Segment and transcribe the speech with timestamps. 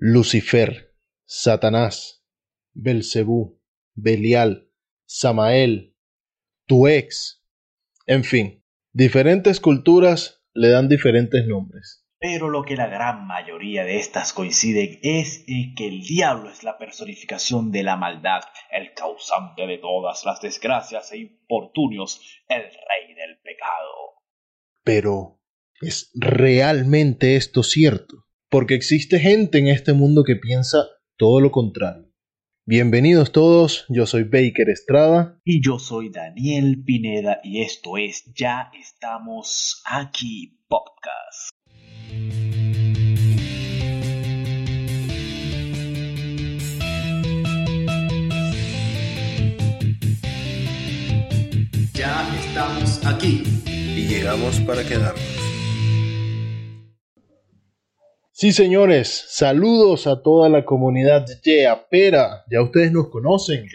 [0.00, 0.94] Lucifer,
[1.26, 2.24] Satanás,
[2.72, 3.60] Belcebú,
[3.96, 4.70] Belial,
[5.06, 5.96] Samael,
[6.66, 7.44] tu ex,
[8.06, 12.06] en fin, diferentes culturas le dan diferentes nombres.
[12.20, 16.62] Pero lo que la gran mayoría de estas coinciden es en que el diablo es
[16.62, 23.14] la personificación de la maldad, el causante de todas las desgracias e infortunios, el rey
[23.16, 24.22] del pecado.
[24.84, 25.40] Pero,
[25.80, 28.27] ¿es realmente esto cierto?
[28.50, 30.78] Porque existe gente en este mundo que piensa
[31.18, 32.10] todo lo contrario.
[32.64, 35.38] Bienvenidos todos, yo soy Baker Estrada.
[35.44, 41.50] Y yo soy Daniel Pineda y esto es Ya estamos aquí podcast.
[51.92, 53.42] Ya estamos aquí.
[53.66, 55.37] Y llegamos para quedarnos.
[58.40, 62.44] Sí, señores, saludos a toda la comunidad de Pera.
[62.48, 63.66] Ya ustedes nos conocen.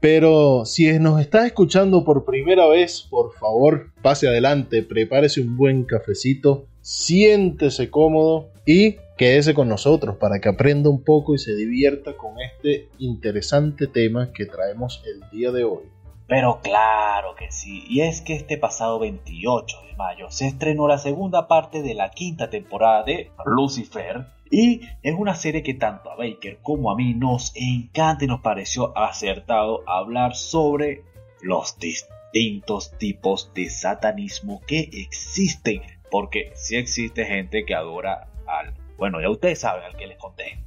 [0.00, 5.84] Pero si nos está escuchando por primera vez, por favor, pase adelante, prepárese un buen
[5.84, 12.14] cafecito, siéntese cómodo y quédese con nosotros para que aprenda un poco y se divierta
[12.14, 15.84] con este interesante tema que traemos el día de hoy.
[16.28, 20.98] Pero claro que sí, y es que este pasado 28 de mayo se estrenó la
[20.98, 26.16] segunda parte de la quinta temporada de Lucifer, y es una serie que tanto a
[26.16, 31.02] Baker como a mí nos encanta y nos pareció acertado hablar sobre
[31.40, 35.80] los distintos tipos de satanismo que existen,
[36.10, 40.58] porque sí existe gente que adora al, bueno, ya ustedes saben al que les conté.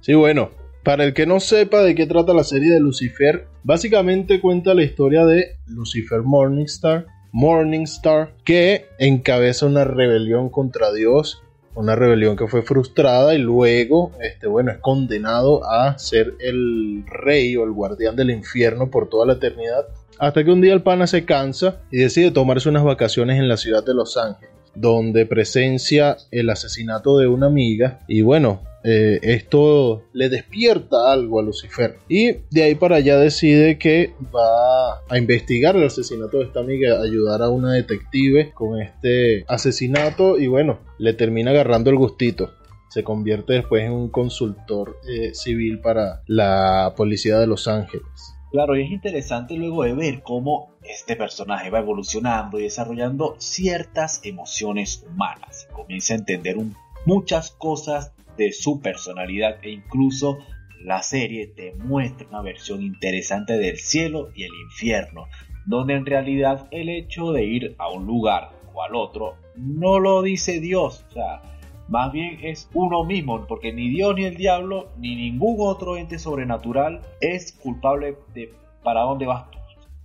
[0.00, 0.50] Sí, bueno,
[0.82, 4.82] para el que no sepa de qué trata la serie de Lucifer, básicamente cuenta la
[4.82, 11.42] historia de Lucifer Morningstar, Morningstar, que encabeza una rebelión contra Dios,
[11.74, 17.56] una rebelión que fue frustrada y luego, este, bueno, es condenado a ser el rey
[17.56, 19.86] o el guardián del infierno por toda la eternidad,
[20.18, 23.56] hasta que un día el pana se cansa y decide tomarse unas vacaciones en la
[23.56, 30.04] ciudad de Los Ángeles donde presencia el asesinato de una amiga y bueno, eh, esto
[30.12, 35.76] le despierta algo a Lucifer y de ahí para allá decide que va a investigar
[35.76, 41.12] el asesinato de esta amiga, ayudar a una detective con este asesinato y bueno, le
[41.12, 42.52] termina agarrando el gustito.
[42.88, 48.06] Se convierte después en un consultor eh, civil para la policía de Los Ángeles.
[48.50, 54.24] Claro, y es interesante luego de ver cómo este personaje va evolucionando y desarrollando ciertas
[54.24, 55.68] emociones humanas.
[55.72, 56.56] Comienza a entender
[57.04, 60.38] muchas cosas de su personalidad e incluso
[60.80, 65.26] la serie te muestra una versión interesante del cielo y el infierno,
[65.66, 70.22] donde en realidad el hecho de ir a un lugar o al otro no lo
[70.22, 71.42] dice Dios, o sea,
[71.88, 76.18] más bien es uno mismo, porque ni Dios ni el diablo ni ningún otro ente
[76.18, 79.58] sobrenatural es culpable de para dónde vas tú,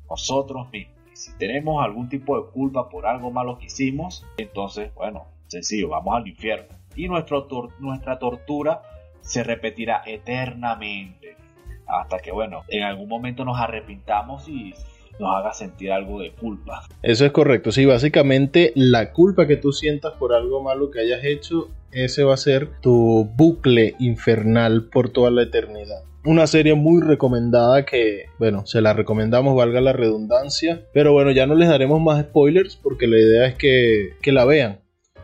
[0.10, 0.98] nosotros mismos.
[1.12, 5.90] Y si tenemos algún tipo de culpa por algo malo que hicimos, entonces, bueno, sencillo,
[5.90, 8.82] vamos al infierno y nuestra tortura
[9.22, 11.36] se repetirá eternamente
[11.88, 14.74] hasta que bueno en algún momento nos arrepintamos y
[15.20, 16.88] nos haga sentir algo de culpa.
[17.02, 21.24] Eso es correcto, sí, básicamente la culpa que tú sientas por algo malo que hayas
[21.24, 26.04] hecho, ese va a ser tu bucle infernal por toda la eternidad.
[26.26, 31.46] Una serie muy recomendada que, bueno, se la recomendamos, valga la redundancia, pero bueno, ya
[31.46, 34.80] no les daremos más spoilers porque la idea es que, que la vean.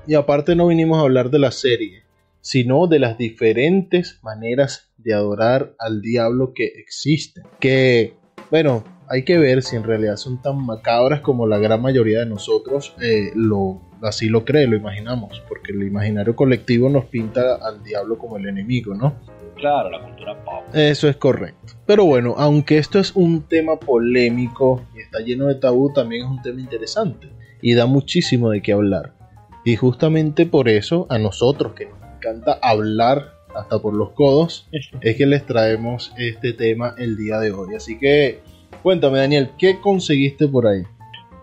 [0.09, 2.01] Y aparte no vinimos a hablar de la serie,
[2.41, 7.44] sino de las diferentes maneras de adorar al diablo que existen.
[7.59, 8.15] Que,
[8.50, 12.25] bueno, hay que ver si en realidad son tan macabras como la gran mayoría de
[12.25, 17.83] nosotros eh, lo, así lo cree, lo imaginamos, porque el imaginario colectivo nos pinta al
[17.83, 19.13] diablo como el enemigo, ¿no?
[19.57, 20.63] Claro, la cultura pop.
[20.73, 21.73] Eso es correcto.
[21.85, 26.31] Pero bueno, aunque esto es un tema polémico y está lleno de tabú, también es
[26.31, 27.29] un tema interesante
[27.62, 29.19] y da muchísimo de qué hablar.
[29.63, 34.67] Y justamente por eso a nosotros que nos encanta hablar hasta por los codos,
[35.01, 37.75] es que les traemos este tema el día de hoy.
[37.75, 38.41] Así que
[38.83, 40.83] cuéntame Daniel, ¿qué conseguiste por ahí?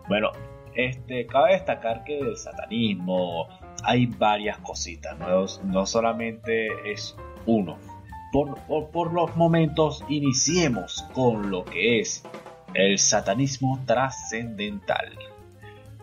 [0.08, 0.30] Bueno,
[0.74, 3.48] este, cabe destacar que el satanismo,
[3.82, 7.16] hay varias cositas, no, no solamente es
[7.46, 7.78] uno.
[8.32, 12.24] Por, por, por, los momentos iniciemos con lo que es
[12.74, 15.12] el satanismo trascendental.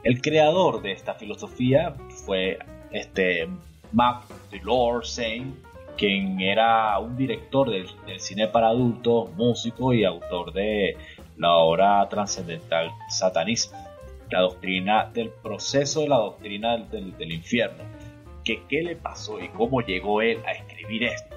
[0.03, 1.95] El creador de esta filosofía
[2.25, 2.59] fue
[2.91, 3.47] este
[3.93, 4.25] Mac
[5.03, 5.55] Saint,
[5.97, 7.87] quien era un director del,
[8.19, 10.97] cine para adultos, músico y autor de
[11.37, 13.77] la obra trascendental Satanismo,
[14.29, 17.83] la doctrina del proceso de la doctrina del, del infierno.
[18.43, 21.33] ¿Qué, ¿Qué le pasó y cómo llegó él a escribir esto?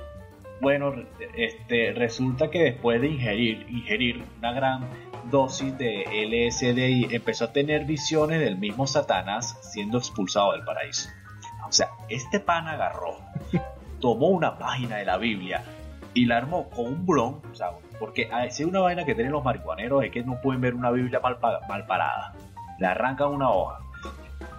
[0.61, 0.95] Bueno,
[1.37, 4.89] este, resulta que después de ingerir, ingerir una gran
[5.31, 11.09] dosis de LSD y empezó a tener visiones del mismo Satanás siendo expulsado del paraíso.
[11.69, 13.17] O sea, este pan agarró,
[14.01, 15.63] tomó una página de la Biblia
[16.15, 19.33] y la armó con un blon, o sea, porque si hay una vaina que tienen
[19.33, 21.39] los marihuaneros es que no pueden ver una Biblia mal,
[21.69, 22.35] mal parada.
[22.79, 23.81] Le arrancan una hoja.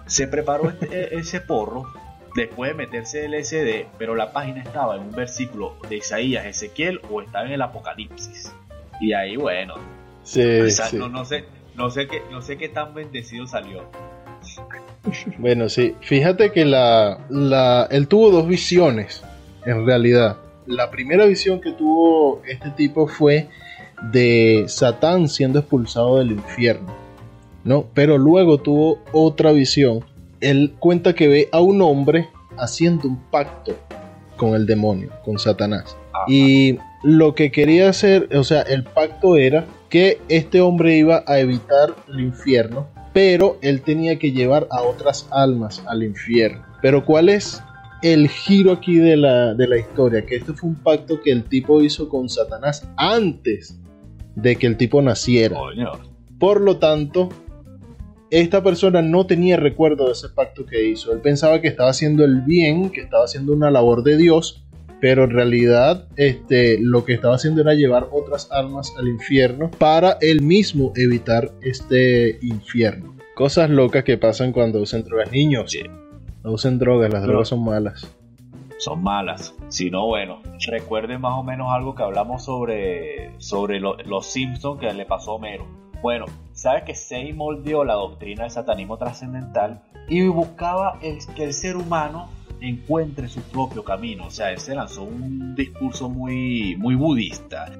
[0.06, 1.86] Se preparó este, e, ese porro
[2.34, 7.00] después de meterse el LSD, pero la página estaba en un versículo de Isaías, Ezequiel
[7.10, 8.54] o estaba en el Apocalipsis.
[9.00, 9.74] Y ahí, bueno,
[10.36, 11.44] no, sé,
[11.74, 13.82] no sé qué, no sé qué tan bendecido salió.
[15.38, 19.22] Bueno, sí, fíjate que la, la, él tuvo dos visiones,
[19.64, 20.36] en realidad.
[20.66, 23.48] La primera visión que tuvo este tipo fue
[24.12, 26.94] de Satán siendo expulsado del infierno,
[27.64, 27.86] ¿no?
[27.94, 30.04] Pero luego tuvo otra visión.
[30.40, 32.28] Él cuenta que ve a un hombre
[32.58, 33.76] haciendo un pacto
[34.36, 35.96] con el demonio, con Satanás.
[36.26, 41.38] Y lo que quería hacer, o sea, el pacto era que este hombre iba a
[41.38, 46.62] evitar el infierno, pero él tenía que llevar a otras almas al infierno.
[46.82, 47.62] Pero ¿cuál es
[48.02, 50.24] el giro aquí de la, de la historia?
[50.24, 53.80] Que este fue un pacto que el tipo hizo con Satanás antes
[54.34, 55.58] de que el tipo naciera.
[56.38, 57.28] Por lo tanto,
[58.30, 61.12] esta persona no tenía recuerdo de ese pacto que hizo.
[61.12, 64.64] Él pensaba que estaba haciendo el bien, que estaba haciendo una labor de Dios,
[65.00, 70.18] pero en realidad este, lo que estaba haciendo era llevar otras almas al infierno para
[70.20, 73.16] él mismo evitar este infierno.
[73.34, 75.30] Cosas locas que pasan cuando usan drogas.
[75.30, 75.72] Niños,
[76.42, 78.10] no usen drogas, las drogas son malas.
[78.78, 79.54] Son malas.
[79.68, 84.92] Si no, bueno, recuerden más o menos algo que hablamos sobre, sobre los Simpsons que
[84.92, 85.66] le pasó a Homero.
[86.00, 91.52] Bueno, sabes que Seymour dio la doctrina del satanismo trascendental y buscaba el, que el
[91.52, 92.30] ser humano
[92.60, 94.26] encuentre su propio camino.
[94.26, 97.70] O sea, él se lanzó un discurso muy, muy budista,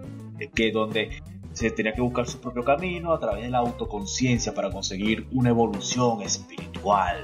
[0.54, 1.22] que donde
[1.52, 5.50] se tenía que buscar su propio camino a través de la autoconciencia para conseguir una
[5.50, 7.16] evolución espiritual.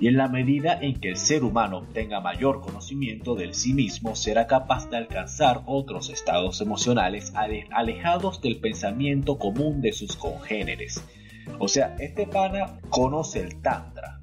[0.00, 4.16] Y en la medida en que el ser humano tenga mayor conocimiento del sí mismo,
[4.16, 11.04] será capaz de alcanzar otros estados emocionales alejados del pensamiento común de sus congéneres.
[11.58, 14.20] O sea, este pana conoce el Tantra,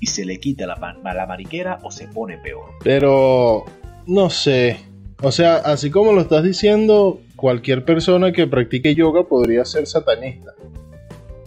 [0.00, 2.70] y se le quita la, la mariquera o se pone peor.
[2.82, 3.64] Pero,
[4.06, 4.78] no sé.
[5.22, 10.54] O sea, así como lo estás diciendo, cualquier persona que practique yoga podría ser satanista.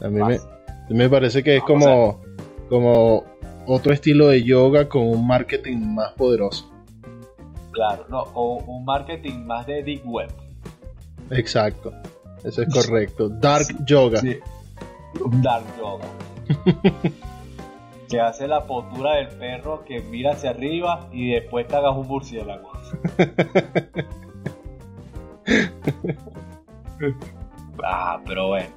[0.02, 0.20] A mí
[0.90, 2.22] me, parece que es como,
[2.68, 3.24] como
[3.68, 6.70] otro estilo de yoga con un marketing más poderoso.
[7.72, 10.30] Claro, no, o un marketing más de deep web.
[11.30, 11.94] Exacto,
[12.44, 13.30] eso es correcto.
[13.30, 14.20] Dark yoga.
[14.20, 14.38] Sí.
[15.42, 16.08] Dark yoga.
[18.12, 22.08] que hace la postura del perro que mira hacia arriba y después te hagas un
[22.08, 22.70] murciélago.
[27.84, 28.68] ah, pero bueno.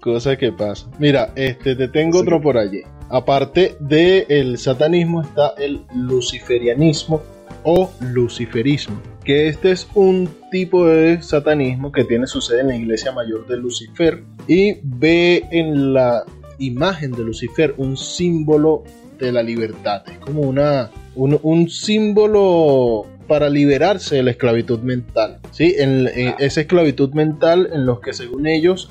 [0.00, 0.88] Cosa que pasa.
[0.98, 2.80] Mira, este te tengo otro por allí.
[3.10, 7.22] Aparte del satanismo está el luciferianismo
[7.62, 12.76] o luciferismo, que este es un tipo de satanismo que tiene su sede en la
[12.76, 16.24] iglesia mayor de Lucifer y ve en la
[16.58, 18.84] imagen de Lucifer un símbolo
[19.18, 20.02] de la libertad.
[20.06, 25.38] Es como una, un, símbolo para liberarse de la esclavitud mental.
[25.50, 25.74] ¿sí?
[25.78, 26.08] En,
[26.38, 28.90] esa esclavitud mental en los que según ellos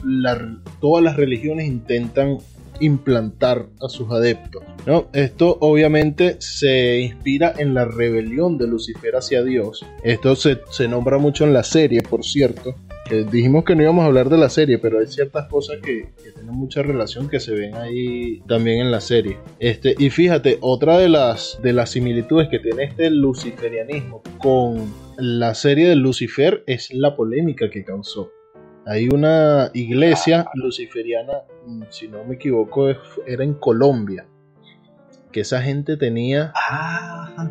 [0.79, 2.37] todas las religiones intentan
[2.79, 4.63] implantar a sus adeptos.
[4.85, 5.07] ¿no?
[5.13, 9.85] Esto obviamente se inspira en la rebelión de Lucifer hacia Dios.
[10.03, 12.75] Esto se, se nombra mucho en la serie, por cierto
[13.29, 16.55] dijimos que no íbamos a hablar de la serie, pero hay ciertas cosas que, tienen
[16.55, 19.37] mucha relación que se ven ahí también en la serie.
[19.59, 25.53] Este, y fíjate, otra de las, de las similitudes que tiene este luciferianismo con la
[25.53, 28.31] serie de Lucifer es la polémica que causó.
[28.85, 32.89] Hay una iglesia luciferiana, mm, si no me equivoco,
[33.25, 34.25] era en Colombia.
[35.31, 36.51] Que esa gente tenía.
[36.55, 37.49] Ah,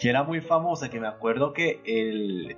[0.00, 2.56] que era muy famosa, que me acuerdo que el,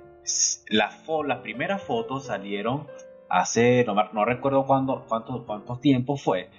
[0.69, 2.87] las, las primeras fotos salieron
[3.29, 6.49] hace, no, no recuerdo cuándo, cuánto, cuánto tiempo fue,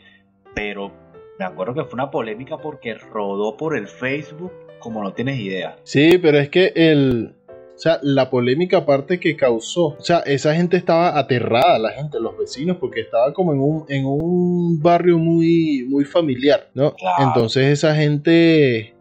[0.55, 0.91] pero
[1.39, 5.77] me acuerdo que fue una polémica porque rodó por el Facebook como no tienes idea.
[5.83, 10.55] Sí, pero es que el, o sea, la polémica aparte que causó, o sea, esa
[10.55, 15.19] gente estaba aterrada, la gente, los vecinos, porque estaba como en un, en un barrio
[15.19, 16.95] muy, muy familiar, ¿no?
[16.95, 17.25] Claro.
[17.25, 18.94] Entonces esa gente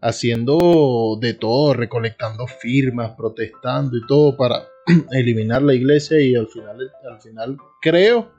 [0.00, 4.62] haciendo de todo, recolectando firmas, protestando y todo para
[5.12, 8.30] eliminar la iglesia y al final, al final creo,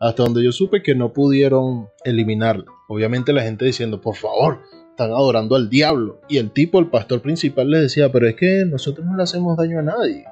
[0.00, 2.64] hasta donde yo supe que no pudieron eliminarla.
[2.88, 6.20] Obviamente la gente diciendo, por favor, están adorando al diablo.
[6.28, 9.56] Y el tipo, el pastor principal, les decía, pero es que nosotros no le hacemos
[9.56, 10.24] daño a nadie.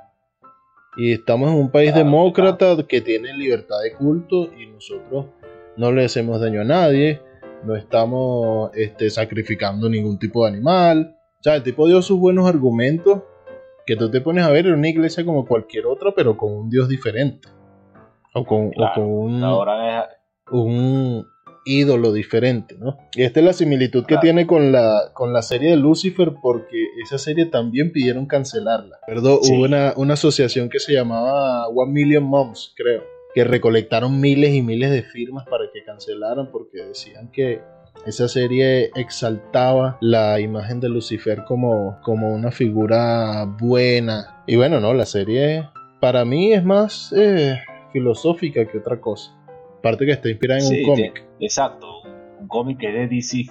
[0.96, 5.26] Y estamos en un país demócrata que tiene libertad de culto y nosotros
[5.76, 7.22] no le hacemos daño a nadie.
[7.64, 11.16] No estamos este, sacrificando ningún tipo de animal.
[11.38, 13.22] O sea, el tipo dio sus buenos argumentos
[13.86, 16.70] que tú te pones a ver en una iglesia como cualquier otra, pero con un
[16.70, 17.48] Dios diferente.
[18.34, 20.08] O con, o con un, Ahora
[20.52, 21.26] un
[21.64, 22.96] ídolo diferente, ¿no?
[23.14, 26.76] Y esta es la similitud que tiene con la, con la serie de Lucifer, porque
[27.02, 28.98] esa serie también pidieron cancelarla.
[29.06, 29.54] Perdón, Sí.
[29.54, 33.02] hubo una, una asociación que se llamaba One Million Moms, creo,
[33.34, 37.60] que recolectaron miles y miles de firmas para que cancelaran, porque decían que
[38.06, 44.42] esa serie exaltaba la imagen de Lucifer como, como una figura buena.
[44.46, 45.68] Y bueno, no, la serie
[46.00, 47.58] para mí es más eh,
[47.92, 49.36] filosófica que otra cosa.
[49.80, 51.24] Aparte que está inspirada en Sí, un cómic.
[51.40, 52.02] exacto,
[52.38, 53.44] un cómic que es de DC,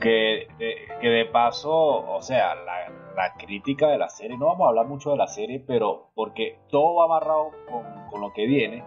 [0.00, 4.66] que, de- que de paso, o sea, la, la crítica de la serie, no vamos
[4.66, 8.46] a hablar mucho de la serie, pero porque todo va amarrado con, con lo que
[8.46, 8.84] viene,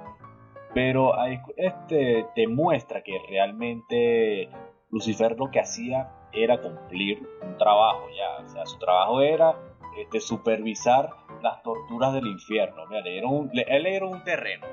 [0.74, 1.14] pero
[1.58, 4.50] este te muestra que realmente
[4.90, 9.56] Lucifer lo que hacía era cumplir un trabajo, ya, o sea, su trabajo era
[9.98, 11.10] este, supervisar
[11.42, 12.86] las torturas del infierno.
[12.88, 14.66] Mira, le dieron un- le- él le dieron un terreno.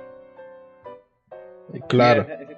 [1.88, 2.22] Claro.
[2.22, 2.56] Ese- ese-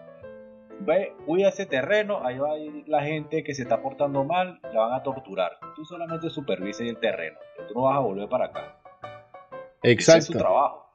[0.83, 4.61] Ve, cuida ese terreno, ahí va a ir la gente que se está portando mal,
[4.73, 5.53] la van a torturar.
[5.77, 8.77] Tú solamente supervises el terreno, tú no vas a volver para acá.
[9.83, 10.39] Ese es su Exacto.
[10.39, 10.87] trabajo.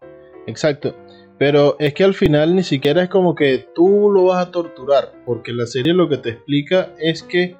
[0.48, 0.96] Exacto.
[1.38, 5.12] Pero es que al final ni siquiera es como que tú lo vas a torturar,
[5.26, 7.56] porque la serie lo que te explica es que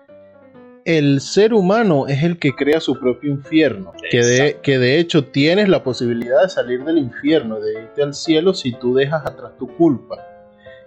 [0.86, 4.62] el ser humano es el que crea su propio infierno, que de, Exacto.
[4.62, 8.72] que de hecho tienes la posibilidad de salir del infierno, de irte al cielo si
[8.72, 10.24] tú dejas atrás tu culpa.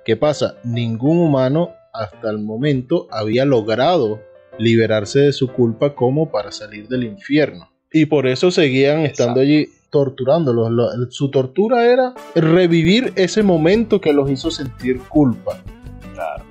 [0.05, 0.57] ¿Qué pasa?
[0.63, 4.23] Ningún humano hasta el momento había logrado
[4.59, 7.71] liberarse de su culpa como para salir del infierno.
[7.93, 9.41] Y por eso seguían estando Exacto.
[9.41, 10.71] allí torturándolos.
[10.71, 15.59] Lo- Su tortura era revivir ese momento que los hizo sentir culpa.
[16.15, 16.45] Claro.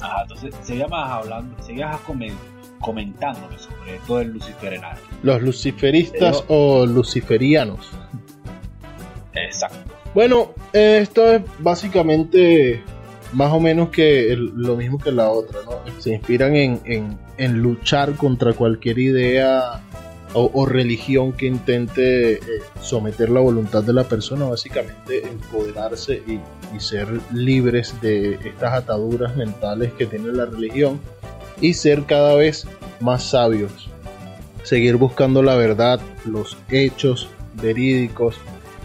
[0.00, 2.36] Ajá, entonces seguías hablando, seguías comen-
[2.80, 5.02] comentándome sobre esto del luciferinario.
[5.22, 7.90] Los luciferistas o luciferianos.
[9.34, 9.78] Exacto.
[10.14, 12.82] Bueno, eh, esto es básicamente
[13.32, 16.00] más o menos que el- lo mismo que la otra, ¿no?
[16.00, 19.80] Se inspiran en, en- en luchar contra cualquier idea
[20.34, 22.40] o, religión que intente eh,
[22.80, 26.40] someter la voluntad de la persona, básicamente empoderarse y,
[26.76, 31.00] y ser libres de estas ataduras mentales que tiene la religión
[31.60, 32.66] y ser cada vez
[33.00, 33.88] más sabios.
[34.62, 38.36] Seguir buscando la verdad, los hechos verídicos,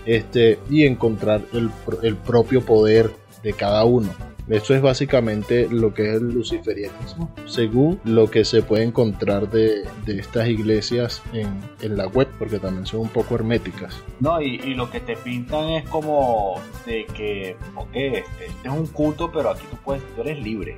[0.05, 1.69] este, y encontrar el,
[2.01, 4.09] el propio poder de cada uno.
[4.49, 9.83] Eso es básicamente lo que es el luciferianismo, según lo que se puede encontrar de,
[10.05, 13.95] de estas iglesias en, en la web, porque también son un poco herméticas.
[14.19, 18.73] No, y, y lo que te pintan es como de que, ok, este, este es
[18.73, 20.75] un culto, pero aquí tú puedes, tú eres libre.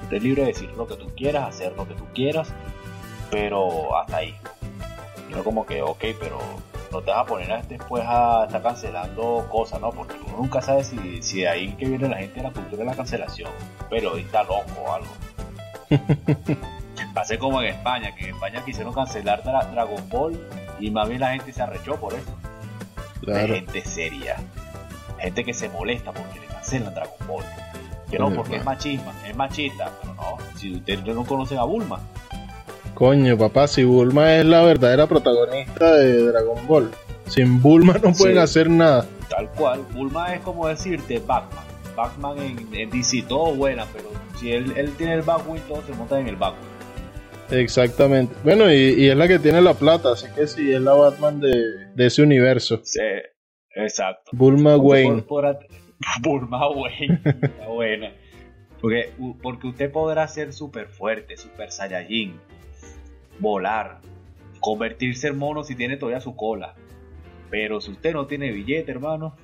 [0.00, 2.48] Tú eres libre de decir lo que tú quieras, hacer lo que tú quieras,
[3.30, 4.34] pero hasta ahí.
[5.28, 6.38] Y no como que, ok, pero
[6.96, 9.90] no te vas a poner a- después a estar cancelando cosas, ¿no?
[9.90, 12.78] Porque uno nunca sabe si, si de ahí que viene la gente de la cultura
[12.78, 13.50] de la cancelación.
[13.90, 15.08] Pero está loco o algo.
[17.14, 20.38] Pasé como en España, que en España quisieron cancelar Dra- Dragon Ball
[20.78, 22.30] y más bien la gente se arrechó por eso
[23.20, 23.54] de Claro.
[23.54, 24.36] gente seria.
[25.18, 27.44] Gente que se molesta porque le cancelan Dragon Ball.
[28.10, 29.90] Que no, porque es machismo, es machista.
[30.00, 31.98] Pero no, si ustedes no conocen a Bulma.
[32.96, 36.90] Coño, papá, si Bulma es la verdadera protagonista de Dragon Ball.
[37.26, 38.22] Sin Bulma no Sí.
[38.22, 39.06] pueden hacer nada.
[39.28, 41.64] Tal cual, Bulma es como decirte Batman.
[41.94, 45.92] Batman en, en DC, todo buena, pero si él, él tiene el Batwing, todos se
[45.92, 46.70] montan en el Batwing.
[47.50, 48.34] Exactamente.
[48.44, 51.38] Bueno, y, y es la que tiene la plata, así que sí, es la Batman
[51.40, 51.52] de,
[51.94, 52.80] de ese universo.
[52.82, 53.00] Sí,
[53.74, 54.30] exacto.
[54.32, 55.22] Bulma Wayne.
[55.22, 55.58] Por-
[56.22, 57.20] Bulma Wayne,
[57.68, 58.10] buena.
[58.80, 59.10] Porque,
[59.42, 62.38] porque usted podrá ser súper fuerte, súper Saiyajin,
[63.38, 64.00] volar,
[64.60, 66.74] convertirse en mono si tiene todavía su cola.
[67.50, 69.34] Pero si usted no tiene billete, hermano,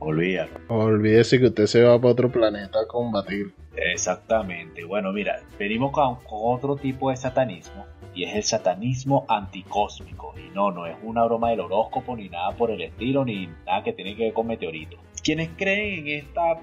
[0.00, 0.52] Olvídalo.
[0.68, 3.52] Olvídese que usted se va para otro planeta a combatir.
[3.76, 4.82] Exactamente.
[4.84, 10.32] Bueno, mira, venimos con, con otro tipo de satanismo y es el satanismo anticósmico.
[10.38, 13.84] Y no, no es una broma del horóscopo ni nada por el estilo, ni nada
[13.84, 14.98] que tiene que ver con meteoritos.
[15.22, 16.60] Quienes creen en esta,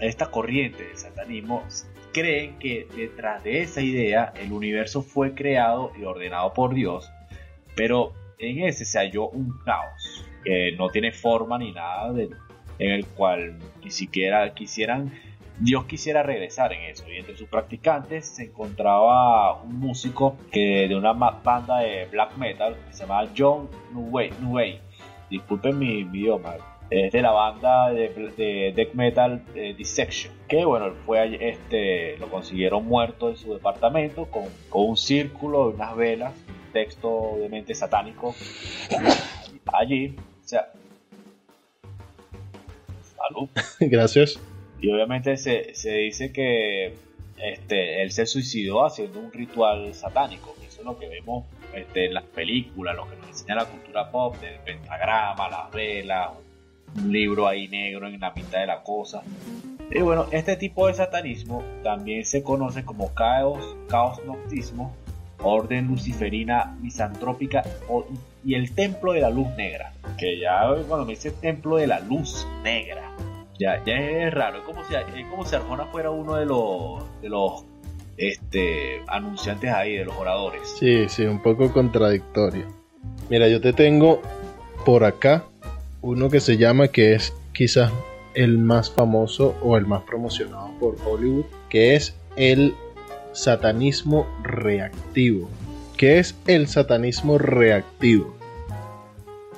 [0.00, 1.64] esta corriente del satanismo
[2.12, 7.10] creen que detrás de esa idea el universo fue creado y ordenado por Dios,
[7.76, 12.12] pero en ese se halló un caos que no tiene forma ni nada
[12.78, 15.12] en el cual ni siquiera quisieran
[15.60, 17.04] Dios quisiera regresar en eso.
[17.08, 22.76] Y entre sus practicantes se encontraba un músico que de una banda de black metal
[22.86, 24.80] que se llamaba John Neway.
[25.28, 26.54] Disculpen mi, idioma.
[26.90, 29.44] Es de la banda de, death metal
[29.76, 30.34] Dissection.
[30.48, 35.96] Que bueno, fue este, lo consiguieron muerto en su departamento con, con un círculo, unas
[35.96, 38.34] velas, un texto de mente satánico
[39.72, 40.16] allí.
[40.44, 40.72] O sea,
[43.16, 43.48] salud.
[43.80, 44.40] Gracias.
[44.80, 46.94] Y obviamente se, se dice que
[47.40, 52.14] este, él se suicidó haciendo un ritual satánico, eso es lo que vemos este, en
[52.14, 56.49] las películas, lo que nos enseña la cultura pop, del pentagrama, las velas, un
[57.06, 59.22] libro ahí negro en la mitad de la cosa.
[59.90, 64.94] Y bueno, este tipo de satanismo también se conoce como caos, caos noctismo,
[65.42, 67.64] orden luciferina misantrópica
[68.44, 69.92] y el templo de la luz negra.
[70.16, 73.02] Que ya cuando me dice templo de la luz negra,
[73.58, 77.20] ya, ya es raro, es como si, es como si Arjona fuera uno de los,
[77.20, 77.64] de los
[78.16, 80.62] este, anunciantes ahí, de los oradores.
[80.78, 82.66] Sí, sí, un poco contradictorio.
[83.28, 84.20] Mira, yo te tengo
[84.84, 85.44] por acá
[86.02, 87.92] uno que se llama, que es quizás
[88.34, 92.74] el más famoso o el más promocionado por Hollywood, que es el
[93.32, 95.48] satanismo reactivo.
[95.96, 98.34] ¿Qué es el satanismo reactivo?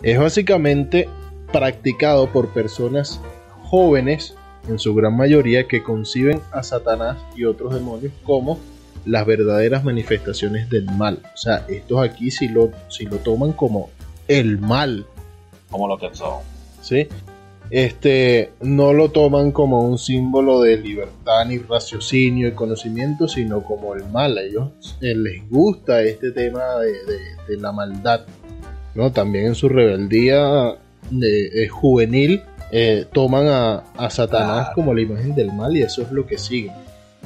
[0.03, 1.09] Es básicamente
[1.53, 3.21] practicado por personas
[3.63, 4.35] jóvenes,
[4.69, 8.59] en su gran mayoría, que conciben a Satanás y otros demonios como
[9.05, 11.19] las verdaderas manifestaciones del mal.
[11.35, 13.91] O sea, estos aquí si lo, si lo toman como
[14.29, 15.07] el mal.
[15.73, 16.39] Como lo que son.
[16.81, 17.09] ¿Sí?
[17.73, 23.95] Este, no lo toman como un símbolo de libertad ni raciocinio y conocimiento, sino como
[23.95, 24.37] el mal.
[24.37, 24.69] A ellos
[25.01, 26.63] eh, les gusta este tema
[27.49, 28.27] de, la maldad.
[28.95, 29.11] ¿no?
[29.11, 30.77] También en su rebeldía
[31.11, 36.27] de, juvenil eh, toman a, Satanás como la imagen del mal y eso es lo
[36.27, 36.75] que siguen.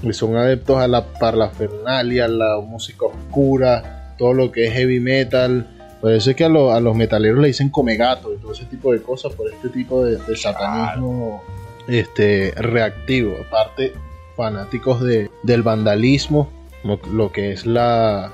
[0.00, 5.00] Y son adeptos a la parlafernalia, a la música oscura, todo lo que es heavy
[5.00, 5.75] metal.
[6.00, 8.92] Por eso es que a, los metaleros le dicen come gato y todo ese tipo
[8.92, 11.42] de cosas por este tipo de, satanismo
[11.88, 13.36] este, reactivo.
[13.46, 13.92] Aparte,
[14.36, 16.50] fanáticos de, del vandalismo,
[16.84, 18.30] lo, que es la,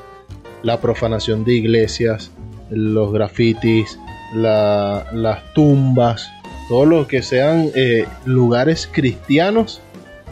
[0.63, 2.33] la profanación de iglesias,
[2.71, 3.99] los grafitis,
[4.35, 6.31] las tumbas,
[6.69, 9.81] todo lo que sean eh, lugares cristianos,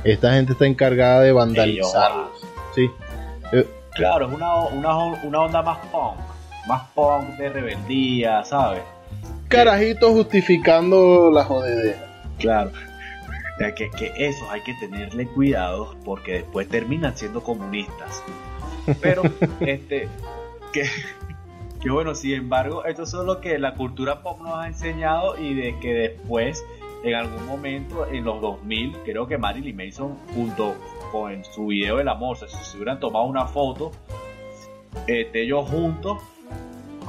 [0.04, 2.30] esta gente está encargada de vandalizarlos.
[2.74, 2.90] Sí.
[3.52, 6.16] Eh, claro, es una, onda más punk,
[6.66, 8.82] más punk de rebeldía, ¿sabes?
[9.48, 12.06] Carajitos justificando la jodedera.
[12.38, 12.70] Claro.
[13.58, 18.22] Que, que esos hay que tenerle cuidado porque después terminan siendo comunistas.
[19.02, 19.22] Pero,
[19.60, 20.08] este,
[20.72, 20.88] que,
[21.80, 25.54] que bueno, sin embargo, esto es lo que la cultura pop nos ha enseñado y
[25.54, 26.64] de que después,
[27.04, 30.74] en algún momento, en los 2000, creo que Marilyn Mason, junto
[31.12, 33.90] con su video del amor, si se hubieran tomado una foto
[35.06, 36.18] de ellos juntos,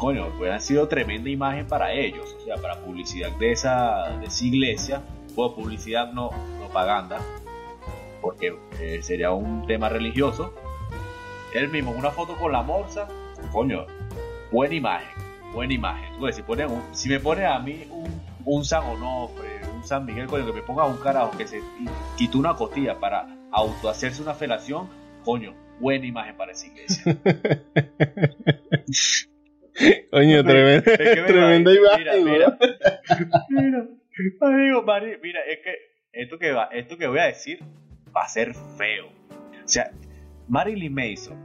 [0.01, 4.45] coño, hubiera sido tremenda imagen para ellos, o sea, para publicidad de esa, de esa
[4.45, 5.03] iglesia,
[5.35, 7.21] o publicidad no propaganda,
[8.19, 10.55] porque eh, sería un tema religioso.
[11.53, 13.07] Él mismo, una foto con la morsa,
[13.51, 13.85] coño,
[14.51, 16.17] buena imagen, buena imagen.
[16.17, 16.43] Pues, si,
[16.93, 20.63] si me pone a mí un, un San Onofre, un San Miguel, coño, que me
[20.63, 21.61] ponga un carajo que se
[22.17, 24.89] quitó una costilla para auto hacerse una felación,
[25.23, 27.17] coño, buena imagen para esa iglesia.
[30.11, 32.25] coño, tremenda, tremenda imagen.
[32.25, 32.57] Mira,
[33.49, 33.87] mira,
[34.49, 35.75] mira, mira, es que
[36.13, 37.59] esto que, va, esto que voy a decir
[38.15, 39.07] va a ser feo.
[39.07, 39.91] O sea,
[40.47, 41.37] Marilyn Mason,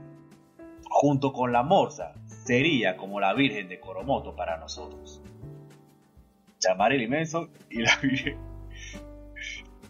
[0.88, 5.22] junto con la Morsa, sería como la Virgen de Coromoto para nosotros.
[6.74, 8.36] Marilyn Manson y la Virgen.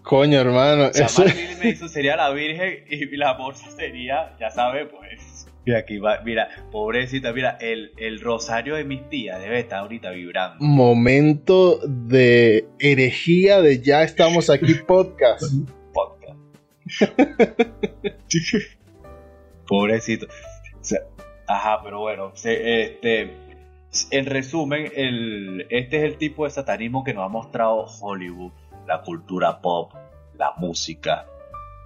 [0.03, 0.87] Coño, hermano.
[0.87, 1.25] Eso...
[1.25, 5.25] Marilyn Manson sería la Virgen y la bolsa sería, ya sabe, pues.
[5.66, 10.11] Mira, aquí va, mira, pobrecita, mira, el, el rosario de mis tías debe estar ahorita
[10.11, 10.64] vibrando.
[10.64, 15.42] Momento de herejía de ya estamos aquí podcast.
[15.92, 16.38] podcast.
[19.66, 20.26] Pobrecito.
[20.26, 21.00] O sea,
[21.48, 23.31] Ajá, pero bueno, este,
[24.11, 28.52] en resumen, el, este es el tipo de satanismo que nos ha mostrado Hollywood.
[28.87, 29.92] la cultura pop,
[30.37, 31.26] la música,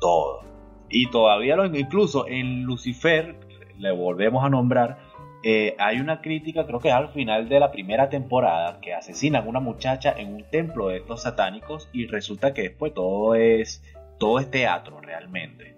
[0.01, 0.43] todo.
[0.89, 3.37] Y todavía lo incluso en Lucifer,
[3.81, 4.99] le volvemos a nombrar,
[5.43, 9.49] eh, hay una crítica, creo que al final de la primera temporada, que asesinan a
[9.49, 13.83] una muchacha en un templo de estos satánicos y resulta que después todo es,
[14.19, 15.77] todo es teatro realmente.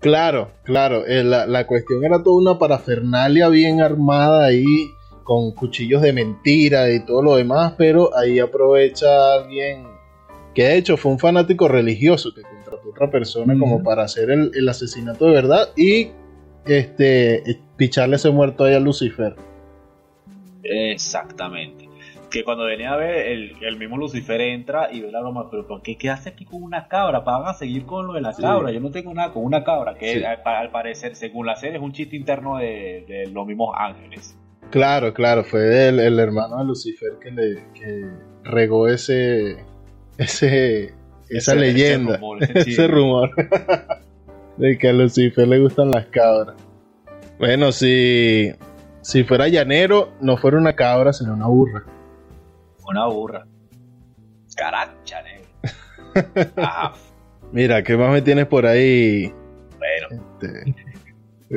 [0.00, 1.06] Claro, claro.
[1.06, 4.90] eh, la, la cuestión era toda una parafernalia bien armada ahí,
[5.22, 9.86] con cuchillos de mentira y todo lo demás, pero ahí aprovecha alguien
[10.54, 14.30] que de hecho fue un fanático religioso que contrató a otra persona como para hacer
[14.30, 16.08] el, el asesinato de verdad y
[16.66, 19.34] este picharle ese muerto ahí a Lucifer.
[20.62, 21.88] Exactamente.
[22.30, 25.66] Que cuando venía a ver, el, el mismo Lucifer entra y ve la broma, pero
[25.66, 27.20] ¿por qué, qué hace aquí con una cabra?
[27.20, 28.42] Van a seguir con lo de la Sí.
[28.42, 28.70] cabra.
[28.70, 30.24] Yo no tengo nada con una cabra, que Sí.
[30.24, 34.36] al, al parecer, según la serie, es un chiste interno de, de los mismos ángeles.
[34.70, 38.04] Claro, claro, fue el, el hermano de Lucifer que le que
[38.44, 39.64] regó ese
[40.16, 40.94] ese
[41.28, 42.20] esa Ese- leyenda,
[42.54, 43.30] ese rumor
[44.56, 46.56] de que a Lucifer le gustan las cabras.
[47.38, 48.52] Bueno, si
[49.02, 51.84] si fuera llanero, no fuera una cabra, sino una burra.
[52.86, 53.46] Una burra.
[54.56, 55.48] Caracha, negro.
[56.56, 56.92] Ajá.
[57.52, 59.32] Mira, ¿qué más me tienes por ahí?
[59.78, 60.74] Bueno, Este,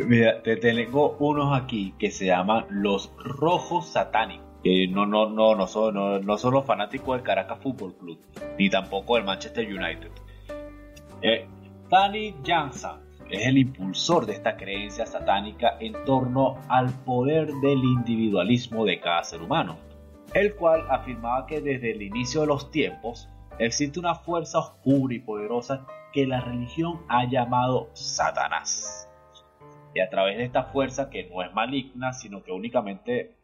[0.08, 4.44] mira, te tengo unos aquí que se llaman los rojos satánicos.
[4.64, 8.18] Que no, no, no, no son, no, no son los fanáticos del Caracas Fútbol Club,
[8.58, 10.10] ni tampoco del Manchester United.
[11.22, 11.48] Eh,
[11.94, 18.84] Danny Jansen es el impulsor de esta creencia satánica en torno al poder del individualismo
[18.84, 19.78] de cada ser humano,
[20.34, 23.30] el cual afirmaba que desde el inicio de los tiempos
[23.60, 29.08] existe una fuerza oscura y poderosa que la religión ha llamado Satanás.
[29.94, 33.36] Y a través de esta fuerza que no es maligna, sino que únicamente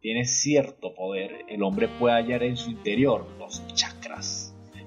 [0.00, 3.91] tiene cierto poder, el hombre puede hallar en su interior los chakras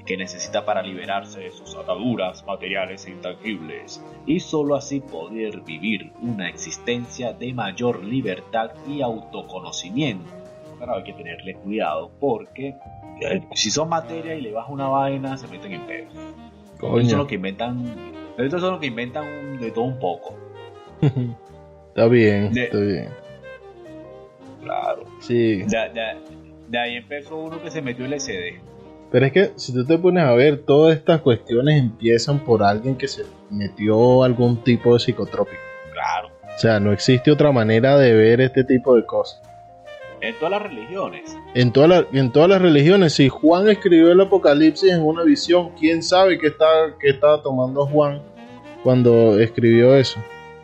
[0.05, 6.11] que necesita para liberarse de sus ataduras materiales e intangibles y solo así poder vivir
[6.21, 10.31] una existencia de mayor libertad y autoconocimiento.
[10.79, 12.75] Pero hay que tenerle cuidado porque
[13.21, 16.07] eh, si son materia y le baja una vaina se meten en pedo.
[16.09, 17.17] Estos son coño.
[17.17, 17.95] los que inventan,
[18.37, 20.35] estos son los que inventan de todo un poco.
[21.01, 23.09] está bien, De- está bien.
[24.61, 25.05] Claro.
[25.19, 25.63] Sí.
[25.63, 26.35] De, de-
[26.67, 28.59] de ahí empezó uno que se metió el SD.
[29.11, 32.95] Pero es que si tú te pones a ver, todas estas cuestiones empiezan por alguien
[32.97, 35.61] que se metió algún tipo de psicotrópico.
[35.93, 36.29] Claro.
[36.43, 39.41] O sea, no existe otra manera de ver este tipo de cosas.
[40.21, 41.37] En todas las religiones.
[41.53, 45.69] En, toda la- en todas las religiones, si Juan escribió el Apocalipsis en una visión,
[45.79, 46.65] ¿quién sabe qué, está,
[46.99, 48.21] qué estaba tomando Juan
[48.83, 50.19] cuando escribió eso?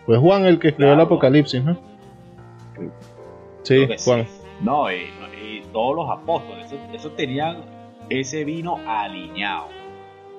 [0.06, 1.02] Fue Juan el que escribió Claro.
[1.02, 1.78] el Apocalipsis, ¿no?
[3.64, 3.88] Sí.
[4.04, 4.26] Juan.
[4.62, 4.96] No, y,
[5.42, 7.58] y todos los apóstoles, esos, esos tenían
[8.20, 9.66] ese vino aliñado.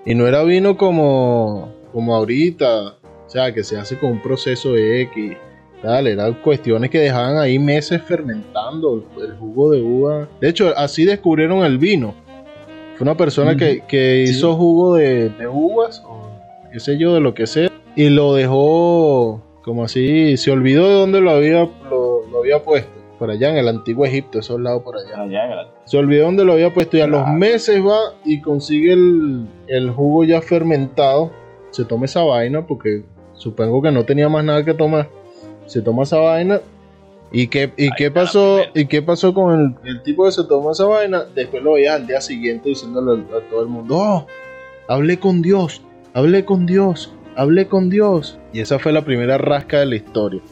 [0.05, 4.77] Y no era vino como, como ahorita, o sea, que se hace con un proceso
[4.77, 5.33] X.
[5.81, 10.29] Tal, eran cuestiones que dejaban ahí meses fermentando el, el jugo de uva.
[10.41, 12.15] De hecho, así descubrieron el vino.
[12.97, 14.33] Fue una persona que, que Sí.
[14.35, 16.31] hizo jugo de, de uvas, o
[16.73, 20.95] qué sé yo, de lo que sea, y lo dejó como así, se olvidó de
[20.95, 22.91] dónde lo había, lo, lo había puesto.
[23.23, 25.69] Por allá en el antiguo Egipto, esos lados por allá.
[25.85, 29.93] Se olvidó dónde lo había puesto y a los meses va y consigue el, el
[29.93, 31.31] jugo ya fermentado.
[31.71, 33.05] Se toma esa vaina porque
[33.35, 35.09] supongo que no tenía más nada que tomar.
[35.67, 36.63] Se toma esa vaina.
[37.31, 38.59] ¿Y qué, y qué pasó?
[38.75, 39.55] ¿Y qué pasó con
[39.85, 41.23] el, el tipo que se tomó esa vaina?
[41.33, 44.27] Después lo veía al día siguiente diciéndole a todo el mundo, oh,
[44.89, 45.81] hablé con Dios,
[46.13, 48.41] hablé con Dios, hablé con Dios.
[48.53, 50.43] Y esa fue la primera rasca de la historia.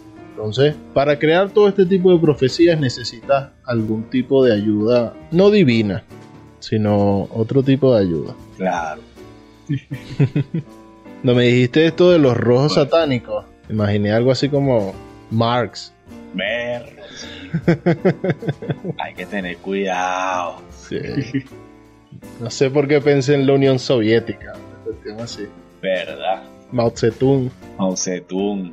[0.40, 6.02] Entonces, para crear todo este tipo de profecías necesitas algún tipo de ayuda, no divina,
[6.60, 8.34] sino otro tipo de ayuda.
[8.56, 9.02] Claro.
[11.22, 12.90] No me dijiste esto de los rojos Bueno.
[12.90, 13.44] satánicos.
[13.68, 14.94] Imaginé algo así como
[15.30, 15.92] Marx.
[16.34, 17.60] Sí.
[18.98, 20.62] Hay que tener cuidado.
[20.70, 20.96] Sí.
[22.40, 24.54] No sé por qué pensé en la Unión Soviética.
[25.22, 25.46] así.
[25.82, 26.42] ¿Verdad?
[26.72, 27.50] Mao Zedong.
[27.78, 28.72] Mao Zedong.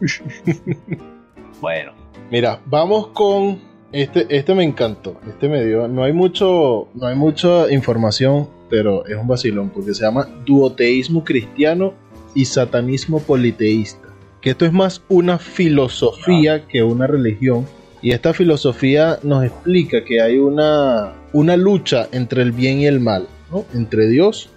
[1.60, 1.92] bueno,
[2.30, 3.58] Mira, vamos con
[3.90, 4.26] este.
[4.28, 5.18] Este me encantó.
[5.26, 5.88] Este me dio.
[5.88, 6.88] No hay mucho.
[6.94, 11.94] No hay mucha información, pero es un vacilón porque se llama duoteísmo cristiano
[12.34, 14.08] y satanismo politeísta.
[14.42, 17.66] Que esto es más una filosofía que una religión.
[18.02, 23.00] Y esta filosofía nos explica que hay una, una lucha entre el bien y el
[23.00, 23.64] mal, ¿no?
[23.74, 24.50] entre Dios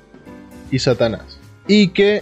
[0.69, 1.39] y Satanás.
[1.67, 2.21] Y que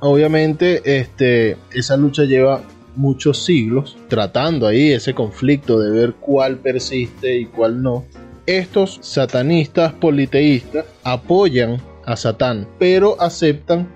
[0.00, 2.62] obviamente este, esa lucha lleva
[2.96, 8.04] muchos siglos tratando ahí ese conflicto de ver cuál persiste y cuál no.
[8.46, 13.88] estos satanistas politeístas apoyan a Satán, pero aceptan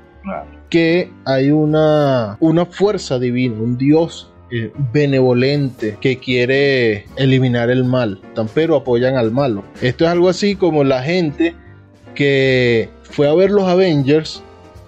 [0.70, 8.20] que hay una, una fuerza divina, un Dios eh, benevolente que quiere eliminar el mal,
[8.54, 9.64] pero apoyan al malo.
[9.80, 11.54] Esto es algo así como la gente
[12.14, 14.42] que fue a ver los Avengers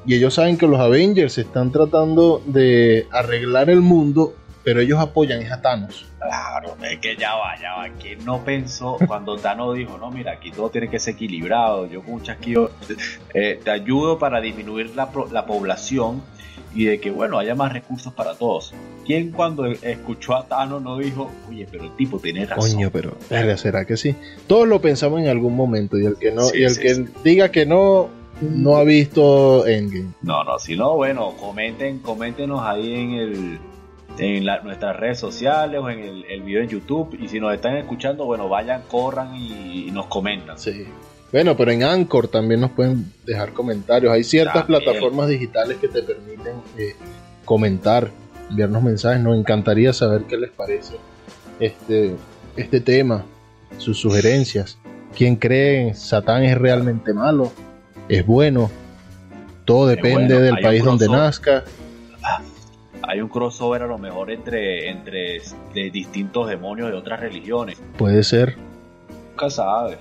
[0.07, 5.43] y ellos saben que los Avengers están tratando de arreglar el mundo, pero ellos apoyan
[5.43, 6.07] es a Thanos.
[6.19, 7.89] Claro, es que ya va, ya va.
[8.01, 11.87] ¿Quién no pensó cuando Tano dijo, no, mira, aquí todo tiene que ser equilibrado?
[11.87, 12.71] Yo con un chasquido
[13.35, 16.23] eh, te ayudo para disminuir la, pro- la población
[16.75, 18.75] y de que, bueno, haya más recursos para todos.
[19.07, 22.73] ¿Quién cuando escuchó a Tano no dijo, oye, pero el tipo tiene razón?
[22.73, 23.17] Coño, pero
[23.57, 24.17] ¿será que sí?
[24.49, 26.95] Todos lo pensamos en algún momento y el que no, Sí, y el sí, que
[26.97, 27.05] sí.
[27.23, 28.09] diga que no,
[28.41, 30.11] no ha visto Endgame.
[30.23, 33.59] No, no, si no, bueno, comenten, coméntenos ahí en el
[34.19, 37.53] en la- nuestras redes sociales o en el, el video en YouTube y si nos
[37.55, 40.59] están escuchando, bueno, vayan, corran y, y nos comentan.
[40.59, 40.85] Sí.
[41.33, 44.13] Bueno, pero en Anchor también nos pueden dejar comentarios.
[44.13, 44.83] Hay ciertas También.
[44.85, 46.95] plataformas digitales que te permiten eh,
[47.45, 48.11] comentar,
[48.49, 49.21] enviarnos mensajes.
[49.21, 50.95] Nos encantaría saber qué les parece
[51.61, 52.15] este,
[52.57, 53.25] este tema,
[53.77, 54.79] sus sugerencias.
[55.15, 57.53] ¿Quién cree Satán es realmente malo?
[58.09, 58.71] ¿Es bueno?
[59.65, 61.65] Todo depende bueno, del país donde nazca.
[63.03, 65.41] Hay un crossover a lo mejor entre, entre
[65.75, 67.81] de distintos demonios de otras religiones.
[67.99, 68.57] Puede ser.
[69.31, 69.99] Nunca sabe.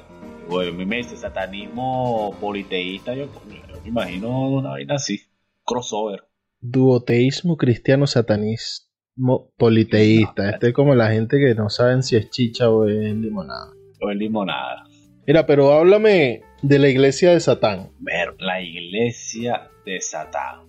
[0.47, 5.21] Bueno, a mí me dice satanismo politeísta, yo, yo me imagino una vaina así.
[5.63, 6.23] Crossover.
[6.61, 10.43] Duoteísmo cristiano satanismo politeísta.
[10.43, 13.71] No, Este es como la gente que no saben si es chicha o es limonada.
[13.99, 14.84] O es limonada.
[15.27, 17.89] Mira, pero háblame de la iglesia de Satán.
[17.99, 20.61] Ver, la iglesia de Satán.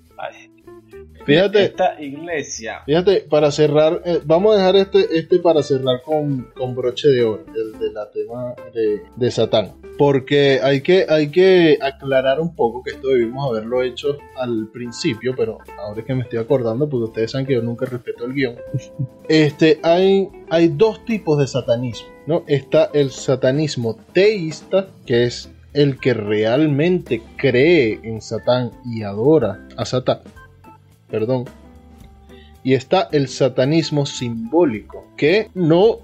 [1.27, 2.83] Fíjate, Esta iglesia.
[2.87, 7.25] fíjate, para cerrar, eh, vamos a dejar este, este para cerrar con, con broche de
[7.25, 9.75] oro, el de la tema de, de Satán.
[9.99, 15.35] Porque hay que, hay que aclarar un poco que esto debimos haberlo hecho al principio,
[15.37, 18.33] pero ahora es que me estoy acordando, porque ustedes saben que yo nunca respeto el
[18.33, 18.57] guion.
[19.29, 22.45] Este, hay, hay dos tipos de satanismo, ¿no?
[22.47, 29.85] Está el satanismo teísta, que es el que realmente cree en Satán y adora a
[29.85, 30.21] Satán.
[31.11, 31.45] Perdón.
[32.65, 35.99] Y está el satanismo simbólico, que no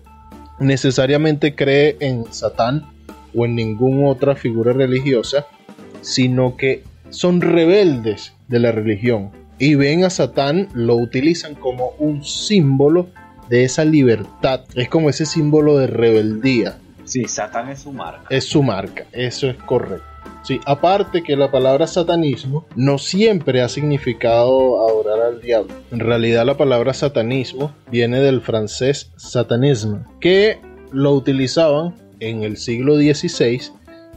[0.61, 2.87] necesariamente cree en Satán
[3.35, 5.47] o en ninguna otra figura religiosa,
[6.03, 9.31] sino que son rebeldes de la religión
[9.63, 13.11] y ven a Satán, lo utilizan como un símbolo
[13.49, 14.61] de esa libertad.
[14.75, 16.79] Es como ese símbolo de rebeldía.
[17.05, 18.27] Sí, Satán es su marca.
[18.31, 20.07] Es su marca, eso es correcto.
[20.45, 25.73] Sí, aparte que la palabra satanismo no siempre ha significado adorar al diablo.
[25.93, 32.97] En realidad la palabra satanismo viene del francés satanisme, que lo utilizaban en el siglo
[32.97, 33.61] XVI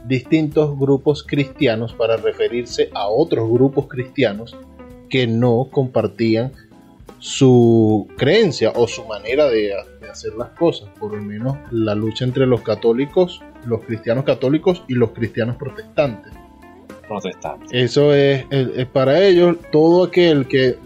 [0.06, 4.56] distintos grupos cristianos para referirse a otros grupos cristianos
[5.08, 6.52] que no compartían
[7.18, 12.24] su creencia o su manera de, de hacer las cosas, por lo menos la lucha
[12.24, 16.32] entre los católicos, los cristianos católicos y los cristianos protestantes.
[17.08, 17.66] Protestante.
[17.82, 20.76] Eso es, es- es para ellos todo aquel que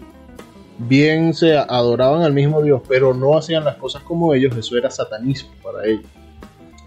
[0.77, 4.89] bien se adoraban al mismo Dios, pero no hacían las cosas como ellos, eso era
[4.89, 6.05] satanismo para ellos.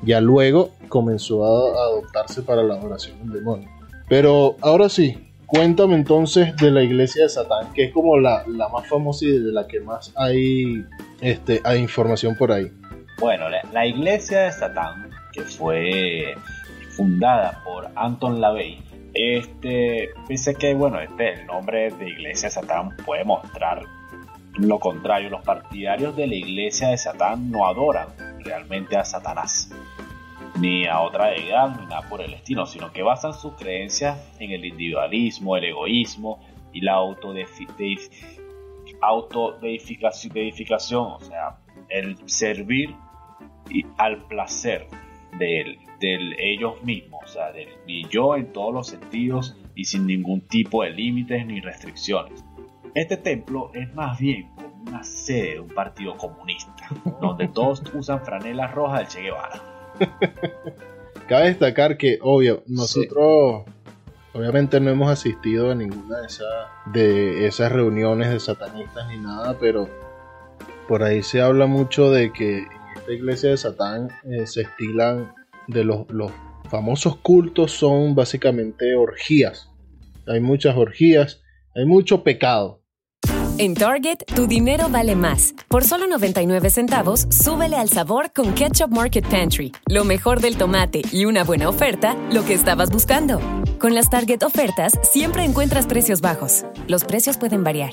[0.02, 3.68] Ya luego comenzó a adoptarse para la adoración del demonio.
[4.08, 5.16] Pero ahora sí,
[5.54, 9.38] cuéntame entonces de la iglesia de Satán, que es como la, la más famosa y
[9.38, 10.84] de la que más hay,
[11.20, 12.72] este, hay información por ahí.
[13.20, 16.34] Bueno, la, iglesia de Satán, que fue
[16.90, 18.82] fundada por Anton LaVey,
[19.14, 23.82] este, pensé que, bueno, este, el nombre de iglesia de Satán puede mostrar
[24.54, 25.30] lo contrario.
[25.30, 28.08] Los partidarios de la iglesia de Satán no adoran
[28.40, 29.70] realmente a Satanás,
[30.60, 34.52] ni a otra deidad, ni nada por el estilo, sino que basan sus creencias en
[34.52, 36.40] el individualismo, el egoísmo
[36.72, 38.12] y la autodeificación,
[40.32, 42.94] deificación, o sea, el servir
[43.98, 44.86] al placer
[45.38, 45.78] del
[46.38, 50.84] ellos mismos, o sea, del mi yo en todos los sentidos y sin ningún tipo
[50.84, 52.44] de límites ni restricciones.
[52.94, 56.88] Este templo es más bien como una sede de un partido comunista,
[57.20, 59.73] donde todos usan franelas rojas del Che Guevara.
[61.28, 63.64] Cabe destacar que, obvio, nosotros
[64.34, 66.48] obviamente no hemos asistido a ninguna de esas,
[66.92, 69.88] de esas reuniones de satanistas ni nada, pero
[70.88, 75.32] por ahí se habla mucho de que en esta iglesia de Satán eh, se estilan
[75.68, 76.30] de los, los
[76.68, 79.70] famosos cultos, son básicamente orgías.
[80.26, 81.42] Hay muchas orgías,
[81.74, 82.83] hay mucho pecado.
[83.56, 85.54] En Target, tu dinero vale más.
[85.68, 89.70] Por solo 99 centavos, súbele al sabor con Ketchup Market Pantry.
[89.86, 93.40] Lo mejor del tomate y una buena oferta, lo que estabas buscando.
[93.78, 96.64] Con las Target ofertas, siempre encuentras precios bajos.
[96.88, 97.92] Los precios pueden variar.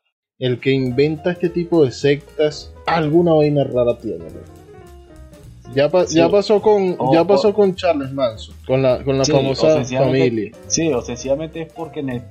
[0.41, 4.25] El que inventa este tipo de sectas alguna vaina rara tiene.
[4.25, 4.61] ¿no?
[5.73, 6.17] Ya, pa- Sí.
[6.17, 9.31] ya pasó con O- ya o- pasó con Charles Manson, con la con la Sí,
[9.31, 10.51] famosa familia.
[10.67, 12.23] Sí, o sencillamente es porque ne-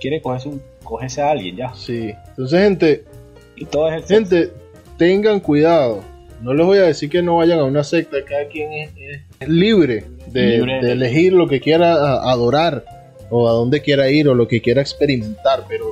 [0.00, 1.74] quiere cogerse, un, cogerse a alguien ya.
[1.74, 2.10] Sí.
[2.30, 3.04] Entonces, gente,
[3.54, 4.52] Y todo es gente,
[4.96, 6.00] tengan cuidado.
[6.40, 8.90] No les voy a decir que no vayan a una secta, cada quien es,
[9.40, 11.92] es libre, de, Libre de elegir lo que quiera
[12.30, 12.84] adorar
[13.30, 15.86] o a dónde quiera ir o lo que quiera experimentar, pero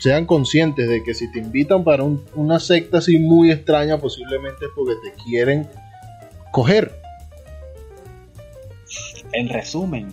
[0.00, 4.64] sean conscientes de que si te invitan para un- una secta así muy extraña, posiblemente
[4.64, 5.68] es porque te quieren
[6.50, 6.92] coger.
[9.32, 10.12] En resumen,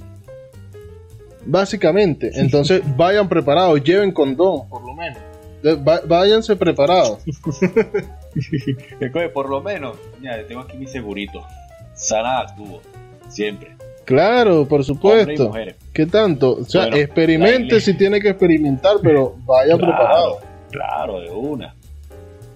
[1.49, 5.17] Básicamente, entonces vayan preparados, lleven condón, por lo menos.
[5.87, 7.19] Va- váyanse preparados.
[9.33, 11.45] por lo menos, mira, tengo aquí mi segurito.
[11.93, 12.81] Sana actúo,
[13.29, 13.76] siempre.
[14.07, 15.49] Claro, por supuesto.
[15.49, 15.75] mujeres.
[15.93, 16.53] ¿Qué tanto?
[16.61, 20.39] O sea, Bueno, experimente si tiene que experimentar, pero vaya preparado.
[20.71, 21.75] Claro, de una.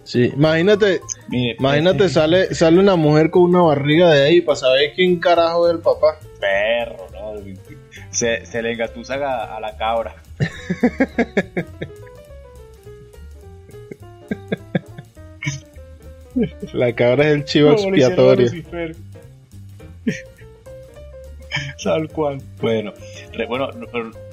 [0.05, 4.55] Sí, imagínate, Mire, imagínate este sale, sale una mujer con una barriga de ahí para
[4.55, 6.17] saber quién carajo es el papá.
[6.39, 7.33] perro, ¿no?
[8.11, 10.15] Se, se le engatusan a, a la cabra.
[16.73, 18.49] La cabra es el chivo expiatorio.
[21.83, 22.41] Tal cual.
[22.61, 22.93] Bueno,
[23.47, 23.87] bueno no,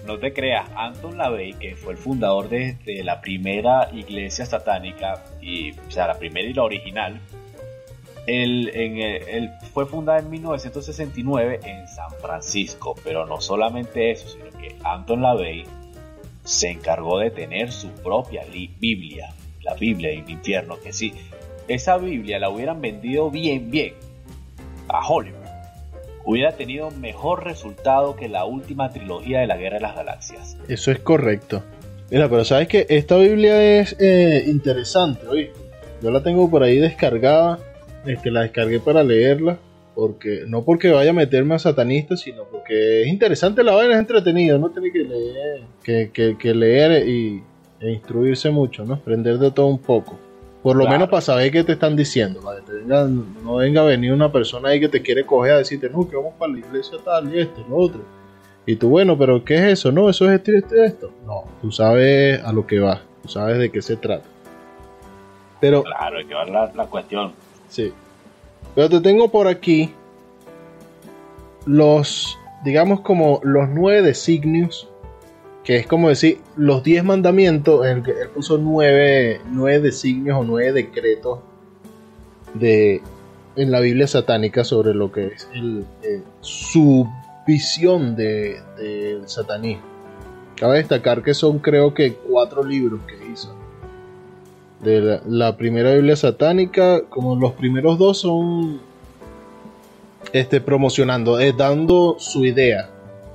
[0.06, 5.72] no te creas, Anton LaVey, que fue el fundador de, la primera iglesia satánica, y,
[5.72, 7.20] o sea, la primera y la original,
[8.26, 14.28] él, en el- él fue fundada en 1969 en San Francisco, pero no solamente eso,
[14.28, 15.64] sino que Anton LaVey
[16.44, 21.12] se encargó de tener su propia li- Biblia, la Biblia del infierno, que sí,
[21.68, 23.94] esa Biblia la hubieran vendido bien, bien
[24.88, 25.37] a Hollywood,
[26.30, 30.58] hubiera tenido mejor resultado que la última trilogía de la Guerra de las Galaxias.
[30.68, 31.62] Eso es correcto.
[32.10, 35.52] Mira, pero sabes que esta Biblia es eh, interesante, oye.
[36.02, 37.58] Yo la tengo por ahí descargada.
[38.06, 39.58] Este, la descargué para leerla.
[39.94, 44.00] Porque, no porque vaya a meterme a satanista, sino porque es interesante la vaina, es
[44.00, 47.42] entretenido, no tiene que leer, que, que- que leer y,
[47.80, 48.94] e instruirse mucho, ¿no?
[48.94, 50.18] Aprender de todo un poco.
[50.68, 50.98] Por lo Claro.
[50.98, 54.30] menos para saber qué te están diciendo, para que te no venga a venir una
[54.30, 57.34] persona ahí que te quiere coger a decirte, no, que vamos para la iglesia tal
[57.34, 58.00] y esto y lo otro.
[58.66, 59.90] Y tú, bueno, pero ¿qué es eso?
[59.92, 61.10] No, eso es esto y esto y esto.
[61.24, 64.26] No, tú sabes a lo que va, tú sabes de qué se trata.
[65.60, 67.32] Pero, Claro, hay que ver la, la cuestión.
[67.68, 67.92] sí.
[68.74, 69.92] Pero te tengo por aquí
[71.66, 74.87] los, digamos como los nueve designios,
[75.64, 80.72] que es como decir, los diez mandamientos, él, él puso nueve, nueve designios o nueve
[80.72, 81.40] decretos
[82.54, 83.02] de,
[83.56, 87.06] en la Biblia satánica sobre lo que es el, eh, su
[87.46, 89.82] visión de- del satanismo.
[90.56, 93.54] Cabe destacar que son creo que cuatro libros que hizo.
[94.82, 98.80] De la, primera Biblia satánica, como los primeros dos son
[100.32, 102.88] este, promocionando, eh, dando su idea,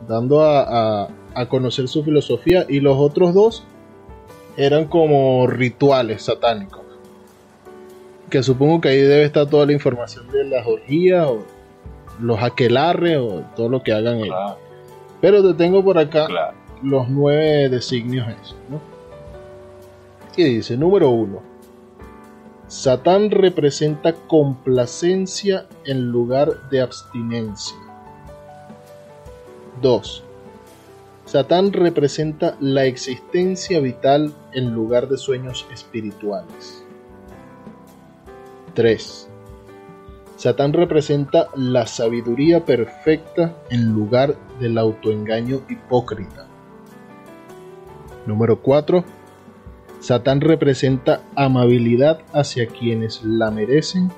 [0.07, 3.63] dando a- a conocer su filosofía, y los otros dos
[4.57, 6.81] eran como rituales satánicos.
[8.29, 11.43] Que supongo que ahí debe estar toda la información de las orgías o
[12.19, 14.29] los aquelarres o todo lo que hagan ellos.
[14.29, 14.57] Claro,
[15.21, 16.57] Pero te tengo por acá claro.
[16.81, 18.81] los nueve designios esos, ¿no?
[20.35, 21.41] Y dice, número uno,
[22.67, 27.77] Satán representa complacencia en lugar de abstinencia.
[29.81, 30.23] 2.
[31.33, 36.85] Satán representa la existencia vital en lugar de sueños espirituales.
[38.75, 39.29] 3.
[40.35, 46.45] Satán representa la sabiduría perfecta en lugar del autoengaño hipócrita.
[48.27, 49.03] Número 4.
[50.01, 54.11] Satán representa amabilidad hacia quienes la merecen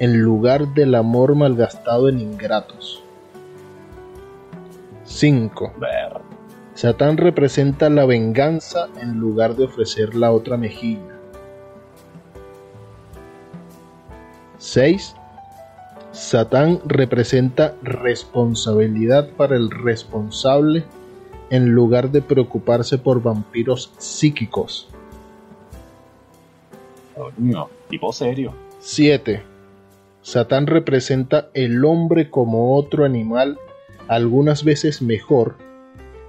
[0.00, 3.04] en lugar del amor malgastado en ingratos.
[5.04, 5.74] 5.
[6.78, 11.18] Satán representa la venganza en lugar de ofrecer la otra mejilla.
[14.58, 15.16] 6.
[16.12, 20.84] Satán representa responsabilidad para el responsable
[21.50, 24.88] en lugar de preocuparse por vampiros psíquicos.
[27.38, 28.54] No, tipo serio.
[28.78, 29.42] 7.
[30.22, 33.58] Satán representa el hombre como otro animal,
[34.06, 35.56] algunas veces mejor,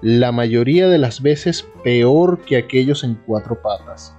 [0.01, 4.15] la mayoría de las veces peor que aquellos en cuatro patas,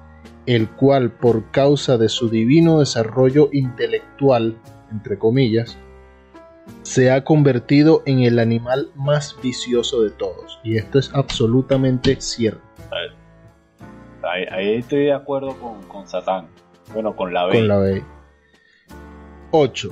[0.47, 4.57] el cual por causa de su divino desarrollo intelectual,
[4.91, 5.79] entre comillas,
[6.83, 10.61] se ha convertido en el animal más vicioso de todos.
[10.63, 12.63] Y esto es absolutamente cierto.
[14.23, 16.49] Ahí, ahí estoy de acuerdo con, con Satán.
[16.93, 17.53] Bueno, con la B.
[17.53, 18.03] Con la B.
[19.53, 19.91] 8.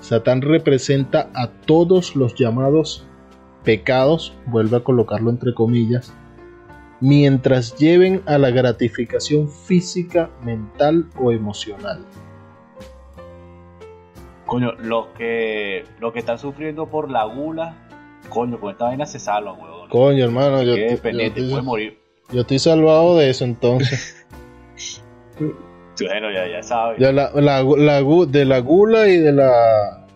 [0.00, 3.06] Satán representa a todos los llamados
[3.64, 6.12] pecados, vuelve a colocarlo entre comillas,
[7.00, 12.04] mientras lleven a la gratificación física, mental o emocional.
[14.46, 17.76] Coño, los que, los que están sufriendo por la gula,
[18.28, 19.88] coño, con esta vaina se salvan, huevón.
[19.90, 21.12] Coño, hermano, yo, estoy-
[21.50, 21.98] puede morir.
[22.32, 24.16] yo estoy salvado de eso entonces.
[25.38, 26.98] Bueno, ya, ya sabes.
[26.98, 30.06] De la, la- la gu- de la gula y de la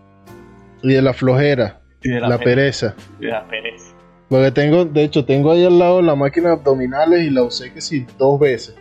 [0.82, 2.94] y de la flojera, Y de la, pe- pereza.
[3.18, 3.94] de la pereza.
[4.28, 7.72] Porque tengo, de hecho, tengo ahí al lado la máquina de abdominales y la usé
[7.72, 8.76] que sí dos veces.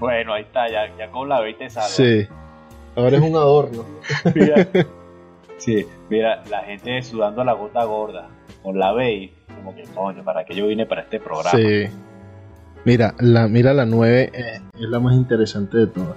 [0.00, 1.88] Bueno, ahí está, ya, ya con la te salva.
[1.88, 2.26] Sí.
[2.96, 3.84] Ahora es un adorno.
[4.34, 4.66] Mira,
[5.58, 8.28] sí, mira, la gente sudando la gota gorda
[8.62, 11.50] con la B como que coño, ¿para qué yo vine para este programa?
[11.58, 11.86] Sí.
[12.84, 16.16] Mira, la, mira la 9 eh, es la más interesante de todas.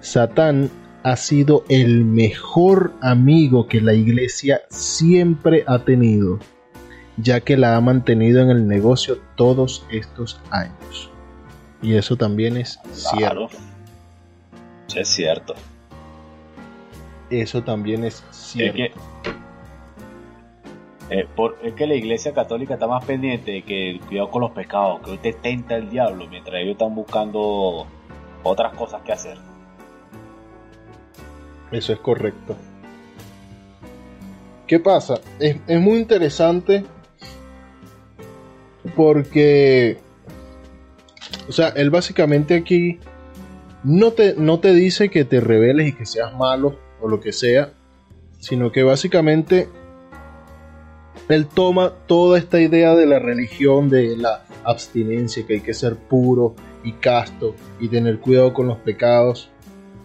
[0.00, 0.70] Satán
[1.04, 6.38] ha sido el mejor amigo que la iglesia siempre ha tenido,
[7.16, 11.10] ya que la ha mantenido en el negocio todos estos años.
[11.82, 12.78] Y eso también es
[13.10, 13.48] Claro.
[13.48, 15.00] cierto.
[15.00, 15.54] Es cierto.
[17.30, 18.76] Eso también es Es cierto.
[18.76, 18.92] que,
[21.10, 24.50] eh, por- es que la iglesia católica está más pendiente de que cuidado con los
[24.52, 27.86] pecados, que hoy te tenta el diablo, mientras ellos están buscando
[28.42, 29.38] otras cosas que hacer.
[31.72, 32.56] Eso es correcto.
[34.66, 35.20] ¿Qué pasa?
[35.38, 36.84] Es, es muy interesante
[38.94, 39.98] porque,
[41.48, 43.00] o sea, él básicamente aquí
[43.84, 47.32] no te, no te dice que te rebeles y que seas malo o lo que
[47.32, 47.72] sea,
[48.38, 49.68] sino que básicamente
[51.28, 55.96] él toma toda esta idea de la religión, de la abstinencia, que hay que ser
[55.96, 56.54] puro
[56.84, 59.50] y casto y tener cuidado con los pecados,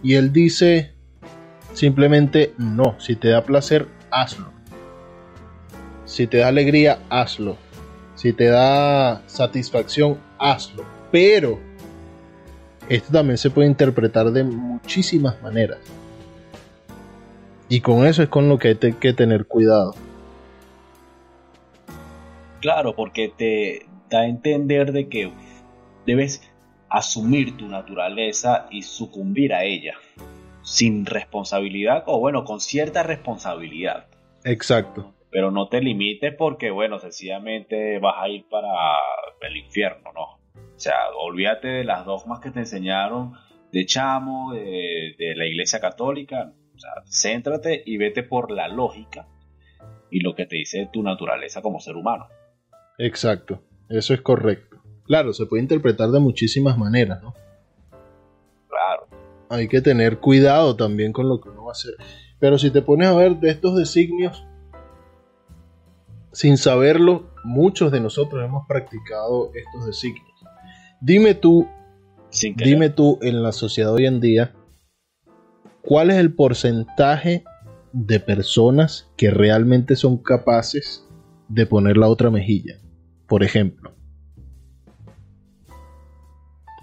[0.02, 0.94] y él dice
[1.72, 4.50] simplemente no, si te da placer, hazlo.
[6.04, 7.56] Si te da alegría, hazlo.
[8.14, 10.84] Si te da satisfacción, hazlo.
[11.10, 11.58] Pero
[12.88, 15.78] esto también se puede interpretar de muchísimas maneras.
[17.68, 19.94] Y con eso es con lo que hay que tener cuidado.
[22.60, 25.30] Claro, porque te da a entender de que
[26.06, 26.40] debes
[26.88, 29.94] asumir tu naturaleza y sucumbir a ella,
[30.68, 34.06] sin responsabilidad, o bueno, con cierta responsabilidad.
[34.44, 35.14] Exacto.
[35.30, 38.68] Pero no te limites porque, bueno, sencillamente vas a ir para
[39.40, 40.22] el infierno, ¿no?
[40.22, 43.32] O sea, olvídate de las dogmas que te enseñaron
[43.72, 46.52] de chamo, de, de la iglesia católica.
[46.74, 49.26] O sea, céntrate y vete por la lógica
[50.10, 52.28] y lo que te dice tu naturaleza como ser humano.
[52.98, 53.62] Exacto.
[53.88, 54.76] Eso es correcto.
[55.04, 57.34] Claro, se puede interpretar de muchísimas maneras, ¿no?
[59.50, 61.94] Hay que tener cuidado también con lo que uno va a hacer.
[62.38, 64.44] Pero si te pones a ver de estos designios,
[66.32, 70.26] sin saberlo, muchos de nosotros hemos practicado estos designios.
[71.00, 71.66] Dime tú,
[72.30, 74.54] Sin dime tú en la sociedad hoy en día,
[75.82, 77.44] ¿cuál es el porcentaje
[77.92, 81.08] de personas que realmente son capaces
[81.48, 82.78] de poner la otra mejilla?
[83.26, 83.94] Por ejemplo.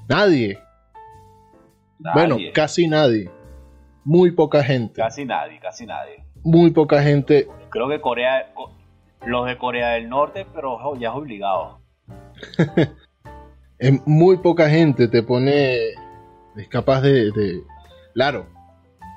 [0.08, 0.60] Nadie.
[2.14, 3.30] Bueno, casi nadie.
[4.04, 5.02] Muy poca gente.
[5.02, 6.24] Casi nadie, casi nadie.
[6.44, 7.48] Muy poca gente.
[7.70, 8.72] Creo que Corea, co-
[9.26, 11.80] los de Corea del Norte, pero ojo, ya es obligado.
[13.78, 15.90] Es muy poca gente te pone.
[16.56, 17.62] Es capaz de, de-
[18.14, 18.46] Claro.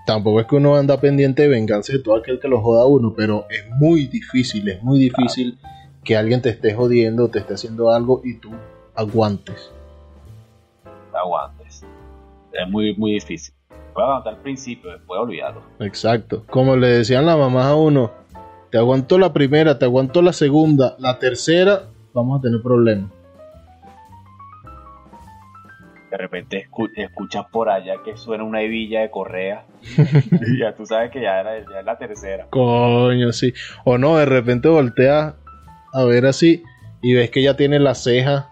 [0.04, 2.86] Tampoco es que uno anda pendiente de venganza de todo aquel que lo joda a
[2.86, 5.58] uno, pero es muy difícil, es muy difícil
[6.02, 8.50] que alguien te esté jodiendo, te esté haciendo algo y tú
[8.94, 9.70] aguantes.
[11.12, 11.57] Te aguantes.
[12.52, 13.54] Es muy, muy difícil.
[13.94, 15.62] Puedes aguantar al principio, después olvidarlo.
[15.80, 16.44] Exacto.
[16.50, 18.12] Como le decían las mamás a uno,
[18.70, 21.82] te aguanto la primera, te aguanto la segunda, la tercera,
[22.12, 23.10] vamos a tener problemas.
[26.10, 29.66] De repente escu- escuchas por allá que suena una hebilla de correa.
[30.46, 32.46] y ya tú sabes que ya, era, ya es la tercera.
[32.50, 33.52] Coño, sí.
[33.84, 35.34] O no, de repente volteas
[35.92, 36.62] a ver así
[37.02, 38.50] y ves que ya tiene la ceja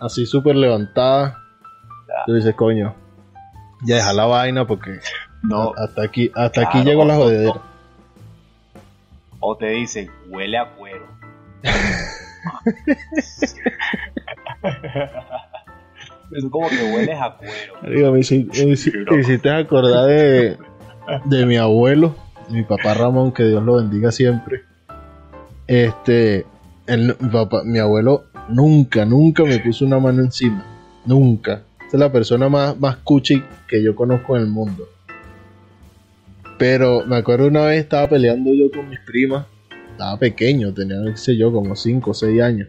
[0.00, 1.38] así súper levantada.
[2.26, 2.94] Tú dices, coño,
[3.86, 4.98] ya deja la vaina porque
[5.42, 7.62] No, hasta aquí, hasta aquí llegó la jodedera.
[9.40, 11.06] O te dicen, huele a cuero.
[16.32, 17.74] es como que hueles a cuero.
[17.94, 20.56] Digo, me hici- me hici- me hiciste acordar de,
[21.24, 22.14] de mi abuelo,
[22.50, 24.62] mi papá Ramón, que Dios lo bendiga siempre.
[25.66, 26.46] Este,
[26.86, 30.64] él- mi, papá, mi abuelo nunca, nunca me puso una mano encima.
[31.04, 31.62] Nunca.
[31.88, 34.88] Es la persona más, más cuchi que yo conozco en el mundo.
[36.58, 39.46] Pero me acuerdo una vez estaba peleando yo con mis primas.
[39.92, 42.68] Estaba pequeño, tenía, qué sé yo, como 5 o 6 años.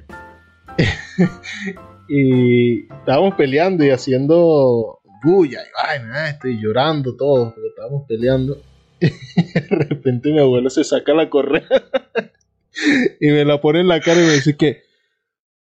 [2.10, 8.62] y estábamos peleando y haciendo bulla y vaina, estoy llorando todos porque estábamos peleando.
[9.00, 11.68] Y de repente mi abuelo se saca la correa
[13.22, 14.82] y me la pone en la cara y me dice que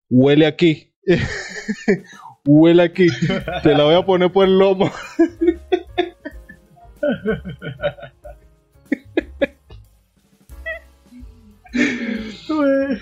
[0.09, 0.91] huele aquí.
[2.47, 3.07] Huele aquí.
[3.63, 4.91] Te la voy a poner por el lomo.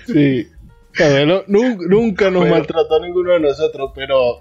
[0.06, 0.48] Sí.
[0.98, 4.40] Abuelo nu- nunca nos Pero- maltrató a ninguno de nosotros, pero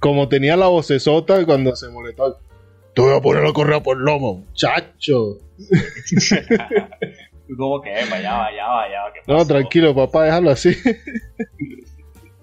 [0.00, 2.38] como tenía la vocesota cuando se molestó,
[2.94, 5.38] te voy a poner la correa por el lomo, muchacho.
[7.48, 9.12] Tú como que, "Epa, ya va, ya va, ya va.
[9.12, 9.48] ¿qué No, pasó?".
[9.48, 10.76] tranquilo, papá, déjalo así.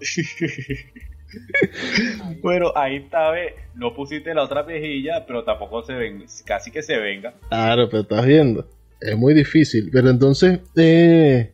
[2.42, 6.82] bueno, ahí está, ve, no pusiste la otra mejilla, pero tampoco se ven, casi que
[6.82, 7.34] se venga.
[7.50, 8.66] Claro, pero estás viendo.
[9.00, 9.90] Es muy difícil.
[9.92, 11.54] Pero entonces, eh,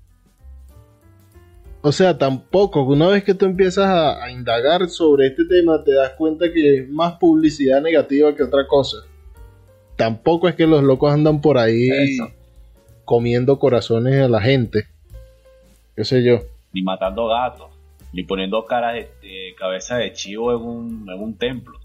[1.81, 5.93] o sea, tampoco, una vez que tú empiezas a, a indagar sobre este tema, te
[5.93, 8.97] das cuenta que es más publicidad negativa que otra cosa.
[9.95, 12.31] Tampoco es que los locos andan por ahí Eso.
[13.03, 14.85] comiendo corazones a la gente.
[15.95, 16.39] ¿Qué sé yo?
[16.71, 17.71] Ni matando gatos,
[18.13, 19.09] ni poniendo caras de,
[19.57, 21.79] cabeza de chivo en un, en un templo.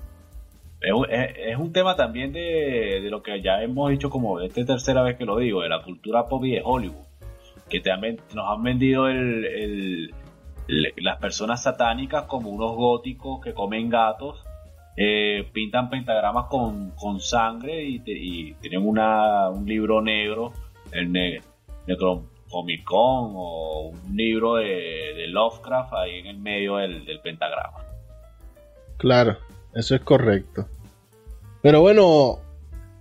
[0.80, 4.60] Es un, es- un tema también de, de lo que ya hemos dicho como esta
[4.60, 7.06] es tercera vez que lo digo, de la cultura pop y de Hollywood.
[7.68, 8.00] Que te han
[8.34, 10.14] nos han vendido el, el-
[10.96, 14.44] las personas satánicas como unos góticos que comen gatos,
[14.96, 17.98] eh, pintan pentagramas con, con sangre y,
[18.60, 20.52] tienen una, un libro negro,
[20.92, 21.40] el ne-
[22.52, 27.78] Necronomicon o un libro de, de Lovecraft ahí en el medio del, del pentagrama.
[28.98, 29.38] Claro,
[29.74, 30.66] eso es correcto.
[31.62, 32.38] Pero bueno,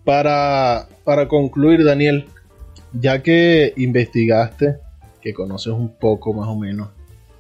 [0.06, 2.28] para, para concluir, Daniel,
[2.94, 4.78] ya que investigaste,
[5.22, 6.90] que conoces un poco más o menos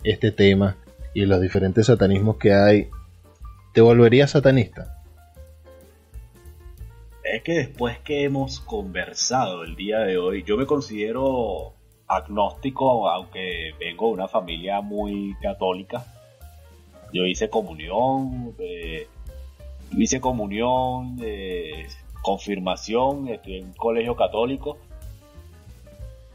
[0.03, 0.77] este tema
[1.13, 2.89] y los diferentes satanismos que hay,
[3.73, 5.01] ¿te volverías satanista?
[7.23, 11.73] Es que después que hemos conversado el día de hoy, yo me considero
[12.11, 16.05] agnóstico, aunque vengo de una familia muy católica.
[17.13, 19.07] Yo hice comunión, eh,
[19.97, 21.87] hice comunión, eh,
[22.21, 24.77] confirmación, estuve en un colegio católico.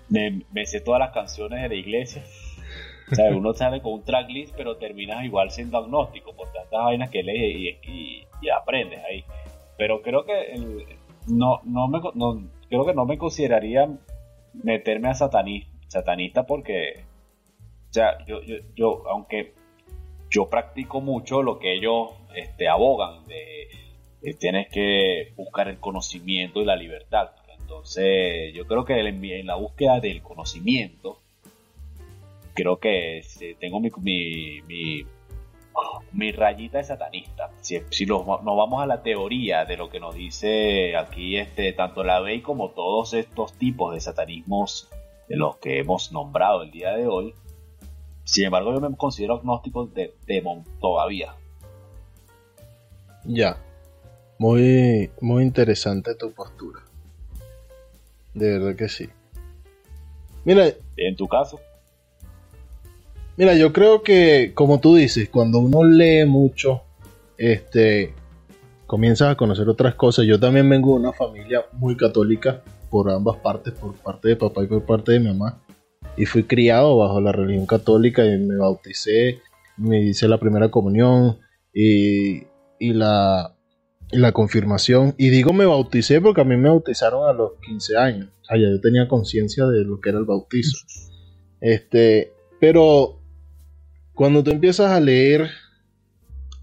[0.09, 2.23] Me, me sé todas las canciones de la iglesia.
[3.11, 7.11] O sea, uno sale con un tracklist, pero terminas igual siendo agnóstico por tantas vainas
[7.11, 9.25] que lees y, aprendes ahí.
[9.79, 10.97] Pero creo que
[11.29, 12.01] no, no me,
[12.69, 13.89] creo que no me consideraría
[14.63, 17.05] meterme a satani- satanista porque,
[17.91, 19.55] o sea, yo, yo, yo, aunque
[20.31, 23.69] yo practico mucho lo que ellos este, abogan de,
[24.23, 27.31] de tienes que buscar el conocimiento y la libertad.
[27.59, 31.21] Entonces, yo creo que en la búsqueda del conocimiento,
[32.55, 35.07] creo que este, tengo mi, mi, mi,
[36.17, 37.51] mi rayita de satanista.
[37.61, 41.37] Si, si nos, va- nos vamos a la teoría de lo que nos dice aquí
[41.37, 44.89] este, tanto la ley como todos estos tipos de satanismos
[45.29, 47.35] de los que hemos nombrado el día de hoy,
[48.25, 50.43] sin embargo yo me considero agnóstico de, de
[50.81, 51.35] todavía.
[53.25, 53.59] Ya.
[54.39, 56.81] Muy, muy interesante tu postura.
[58.35, 59.09] De verdad que sí.
[60.45, 61.59] Mira, En tu caso,
[63.37, 66.83] Mira, yo creo que, como tú dices, cuando uno lee mucho,
[67.37, 68.15] este,
[68.87, 70.25] comienzas a conocer otras cosas.
[70.27, 74.65] Yo también vengo de una familia muy católica, por ambas partes, por parte de papá
[74.65, 75.61] y por parte de mi mamá.
[76.17, 79.41] Y fui criado bajo la religión católica y me bauticé,
[79.77, 81.39] me hice la primera comunión
[81.75, 82.45] y,
[82.79, 83.55] y la,
[84.13, 85.15] la confirmación.
[85.19, 88.29] Y digo me bauticé porque a mí me bautizaron a los 15 años.
[88.41, 90.79] O sea, ya yo tenía conciencia de lo que era el bautizo.
[91.61, 93.16] Este, pero
[94.17, 95.51] cuando tú empiezas a leer,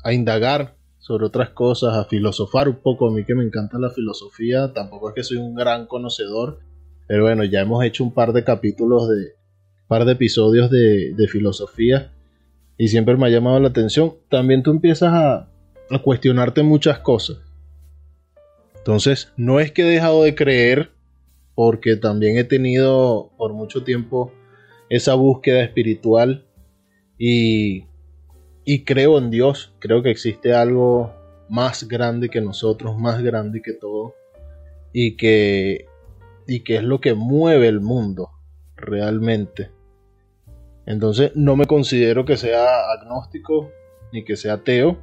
[0.03, 3.91] a indagar sobre otras cosas, a filosofar un poco, a mí que me encanta la
[3.91, 6.59] filosofía, tampoco es que soy un gran conocedor,
[7.07, 9.33] pero bueno, ya hemos hecho un par de capítulos de,
[9.87, 12.11] par de episodios de, de filosofía
[12.75, 14.15] y siempre me ha llamado la atención.
[14.29, 15.47] También tú empiezas a
[16.03, 17.37] cuestionarte muchas cosas.
[18.77, 20.89] Entonces, no es que he dejado de creer,
[21.53, 24.33] porque también he tenido por mucho tiempo
[24.89, 26.47] esa búsqueda espiritual
[27.17, 27.85] y,
[28.85, 31.13] creo en Dios, creo que existe algo
[31.49, 34.15] más grande que nosotros, más grande que todo,
[34.91, 35.87] y que,
[36.47, 38.31] es lo que mueve el mundo
[38.75, 39.71] realmente.
[40.85, 43.71] Entonces no me considero que sea agnóstico
[44.11, 44.97] ni que sea ateo,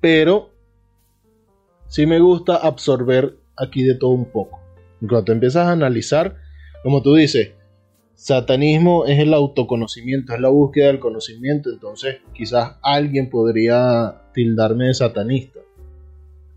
[0.00, 0.50] pero
[1.88, 4.60] sí me gusta absorber aquí de todo un poco.
[5.08, 6.36] Cuando empiezas a analizar,
[6.82, 7.52] como tú dices,
[8.18, 14.94] satanismo es el autoconocimiento, es la búsqueda del conocimiento, entonces quizás alguien podría tildarme de
[14.94, 15.60] satanista,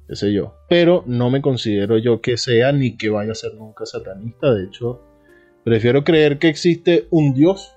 [0.07, 3.53] qué sé yo, pero no me considero yo que sea ni que vaya a ser
[3.53, 5.03] nunca satanista, de hecho,
[5.63, 7.75] prefiero creer que existe un Dios,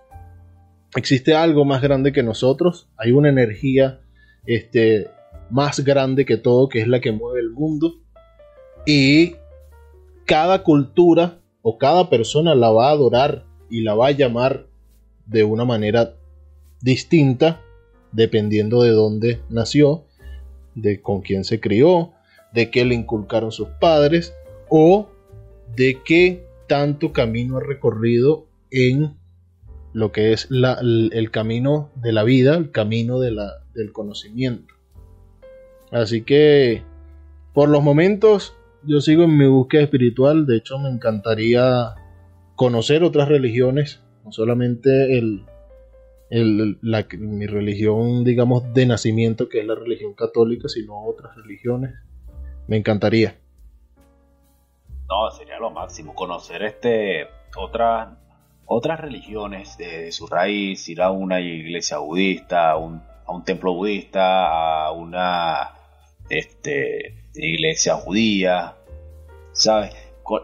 [0.97, 4.01] existe algo más grande que nosotros, hay una energía
[4.47, 5.11] este,
[5.51, 7.97] más grande que todo, que es la que mueve el mundo,
[8.87, 9.35] y
[10.25, 13.45] cada cultura o cada persona la va a adorar
[13.75, 14.69] y la va a llamar
[15.27, 16.15] de una manera
[16.81, 17.61] distinta
[18.13, 20.05] dependiendo de dónde nació,
[20.77, 22.13] de con quién se crió,
[22.53, 24.33] de qué le inculcaron sus padres
[24.69, 25.09] o
[25.75, 29.17] de qué tanto camino ha recorrido en
[29.93, 33.41] lo que es el, camino de la vida, el camino del
[33.93, 34.73] conocimiento.
[35.91, 36.85] Así que,
[37.53, 38.55] por los momentos,
[38.85, 40.47] yo sigo en mi búsqueda espiritual.
[40.47, 41.97] De hecho, me encantaría
[42.57, 45.47] conocer otras religiones, no solamente el,
[47.19, 51.95] mi religión, digamos, de nacimiento, que es la religión católica, sino otras religiones.
[52.67, 53.39] Me encantaría.
[55.09, 58.09] No, sería lo máximo conocer este otras
[58.67, 63.75] otras religiones de, su raíz, ir a una iglesia budista, a un, a un templo
[63.75, 65.73] budista, a una
[66.31, 68.77] este, iglesia judía,
[69.53, 69.95] ¿sabes?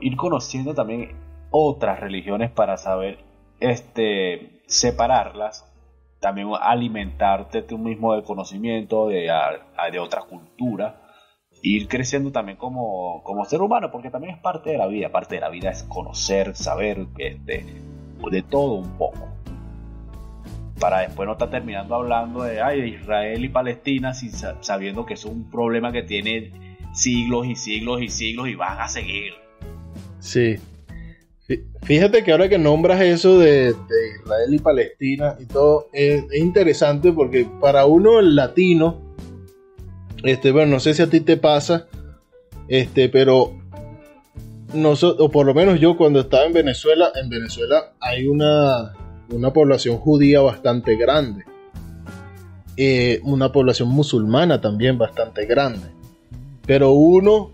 [0.02, 1.16] Ir conociendo también
[1.50, 3.18] otras religiones para saber
[3.60, 5.66] este, separarlas,
[6.20, 9.30] también alimentarte tú mismo de conocimiento de,
[9.90, 11.02] de otra cultura,
[11.62, 15.36] ir creciendo también como, como ser humano, porque también es parte de la vida, parte
[15.36, 17.64] de la vida es conocer, saber este,
[18.30, 19.30] de todo un poco
[20.80, 25.24] para después no estar terminando hablando de, ay, Israel y Palestina sin, sabiendo que es
[25.24, 29.34] un problema que tiene siglos y siglos y siglos y van a seguir.
[30.18, 30.56] Sí.
[31.82, 33.74] Fíjate que ahora que nombras eso de,
[34.22, 39.00] Israel y Palestina y todo, es, interesante porque para uno el latino,
[40.22, 41.88] este, bueno, no sé si a ti te pasa,
[42.68, 43.58] este, pero
[44.74, 48.92] nosotros, o por lo menos yo cuando estaba en Venezuela, en Venezuela hay una,
[49.30, 51.44] una población judía bastante grande.
[52.76, 55.88] Eh, una población musulmana también bastante grande.
[56.66, 57.52] Pero uno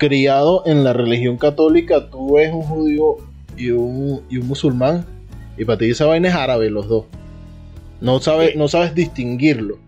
[0.00, 3.18] criado en la religión católica, tú ves un judío
[3.56, 5.04] y un, y un musulmán,
[5.56, 7.04] y para ti esa vaina es árabe los dos.
[8.00, 9.78] No sabes, no sabes distinguirlo.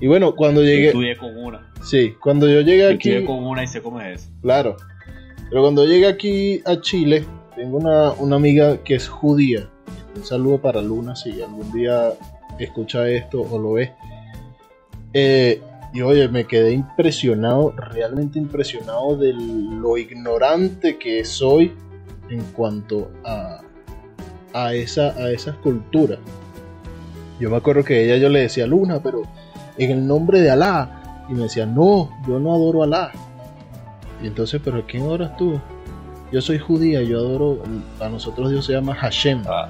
[0.00, 0.92] Y bueno, cuando llegué.
[1.16, 1.70] con una.
[1.84, 3.22] Sí, cuando yo llegué aquí.
[3.24, 4.30] con una y sé cómo es.
[4.40, 4.76] Claro.
[5.50, 9.68] Pero cuando llegué aquí a Chile, tengo una, una amiga que es judía.
[10.16, 12.14] Un saludo para Luna si algún día
[12.58, 13.92] escucha esto o lo ve.
[15.12, 15.60] Eh,
[15.92, 21.72] y oye, me quedé impresionado, realmente impresionado de lo ignorante que soy
[22.30, 23.60] en cuanto a,
[24.54, 26.18] a, esa, a esas culturas.
[27.38, 29.22] Yo me acuerdo que ella yo le decía Luna, pero
[29.76, 30.98] en el nombre de Alá.
[31.28, 33.12] Y me decía, no, yo no adoro a Alá.
[34.22, 35.60] Y entonces, ¿pero a quién adoras tú?
[36.30, 37.62] Yo soy judía, yo adoro,
[38.00, 39.42] a nosotros Dios se llama Hashem.
[39.46, 39.68] Ah.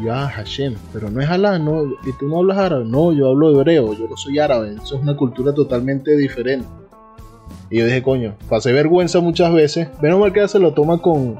[0.00, 3.28] Yo, ah, Hashem, pero no es Alá, no, y tú no hablas árabe, no, yo
[3.28, 6.66] hablo hebreo, yo no soy árabe, eso es una cultura totalmente diferente.
[7.70, 11.38] Y yo dije, coño, pasé vergüenza muchas veces, menos mal que se lo toma con,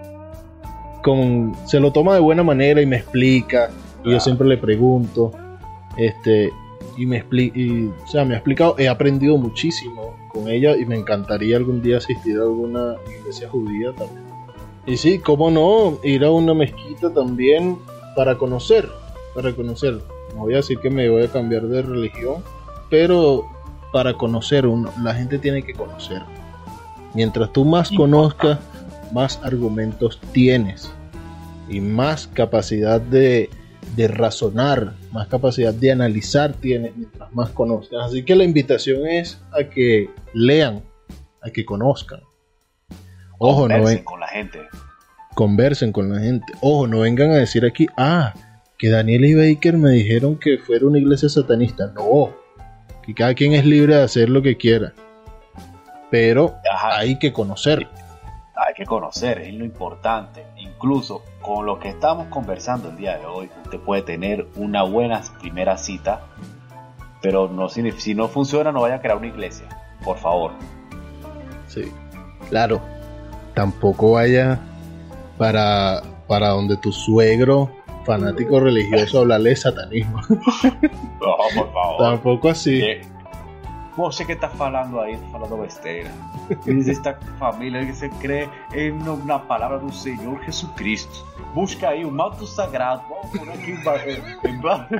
[1.02, 3.70] con, se lo toma de buena manera y me explica,
[4.04, 5.32] y yo siempre le pregunto,
[5.96, 6.52] este,
[6.96, 7.58] y me explica,
[8.04, 11.98] o sea, me ha explicado, he aprendido muchísimo con ella y me encantaría algún día
[11.98, 14.24] asistir a alguna iglesia judía también.
[14.86, 17.78] Y sí, cómo no, ir a una mezquita también
[18.14, 18.88] para conocer,
[19.34, 20.00] para conocer.
[20.34, 22.42] No voy a decir que me voy a cambiar de religión,
[22.90, 23.44] pero
[23.92, 26.22] para conocer uno, la gente tiene que conocer.
[27.14, 28.58] Mientras tú más conozcas,
[29.12, 30.92] más argumentos tienes
[31.68, 33.50] y más capacidad de,
[33.94, 38.06] de razonar, más capacidad de analizar tienes mientras más conozcas.
[38.06, 40.82] Así que la invitación es a que lean,
[41.40, 42.20] a que conozcan.
[43.38, 44.60] Ojo, no ven, con la gente.
[45.34, 46.52] Conversen con la gente.
[46.60, 48.32] Ojo, no vengan a decir aquí, ah,
[48.78, 51.92] que Daniel y Baker me dijeron que fuera una iglesia satanista.
[51.94, 52.30] No,
[53.02, 54.92] que cada quien es libre de hacer lo que quiera.
[56.10, 56.98] Pero Ajá.
[56.98, 57.88] hay que conocer.
[58.56, 60.46] Hay que conocer, es lo importante.
[60.56, 65.20] Incluso con lo que estamos conversando el día de hoy, usted puede tener una buena
[65.40, 66.22] primera cita,
[67.20, 69.66] pero no, si, si no funciona, no vaya a crear una iglesia,
[70.04, 70.52] por favor.
[71.66, 71.92] Sí,
[72.48, 72.80] claro.
[73.54, 74.60] Tampoco vaya
[75.38, 77.70] para, para donde tu suegro,
[78.04, 80.20] fanático religioso, hablarle de satanismo.
[81.20, 81.96] No, por favor.
[81.98, 82.78] Tampoco así.
[82.80, 83.14] Que-
[83.96, 86.10] Vos sé que estás hablando ahí, estás hablando besteira.
[86.66, 91.24] Es esta familia que se cree en una palabra del Señor Jesucristo.
[91.54, 93.02] Busca ahí un manto sagrado.
[93.08, 93.74] Vamos a poner aquí
[94.42, 94.96] en blanco.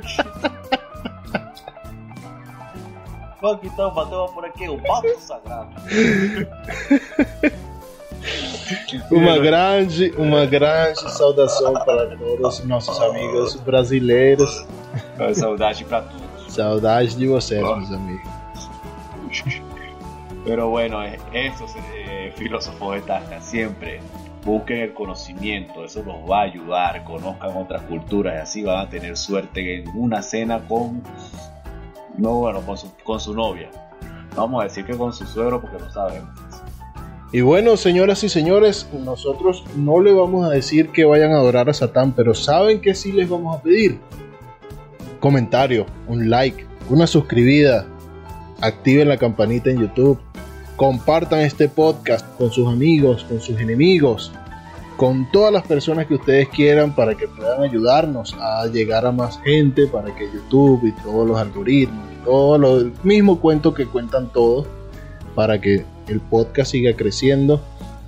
[3.43, 5.69] Vamos a quitar un manto, vamos a poner aquí un manto sagrado.
[9.11, 14.67] Uma grande, uma grande saudação para todos os nossos amigos brasileiros.
[15.35, 16.53] Saudade para todos.
[16.53, 18.29] Saudades de vocês, meus amigos.
[20.45, 24.01] Pero bueno, eh, estos eh, filósofos están siempre
[24.45, 28.89] busquen el conocimiento, eso los va a ayudar, conozcan otras culturas y así van a
[28.91, 31.03] tener suerte en una cena con,
[32.19, 33.71] no bueno, con su, con su novia.
[34.35, 36.31] No Vamos a decir que con su suegro porque no sabemos.
[37.35, 41.69] Y bueno, señoras y señores, nosotros no le vamos a decir que vayan a adorar
[41.69, 43.99] a Satán, pero ¿saben que sí les vamos a pedir?
[45.19, 47.89] Comentario, un like, una suscribida,
[48.61, 50.21] activen la campanita en YouTube,
[50.77, 54.31] compartan este podcast con sus amigos, con sus enemigos,
[54.97, 59.41] con todas las personas que ustedes quieran para que puedan ayudarnos a llegar a más
[59.41, 64.69] gente, para que YouTube y todos los algoritmos, todo lo, mismo cuento que cuentan todos,
[65.35, 67.63] para que el podcast siga creciendo.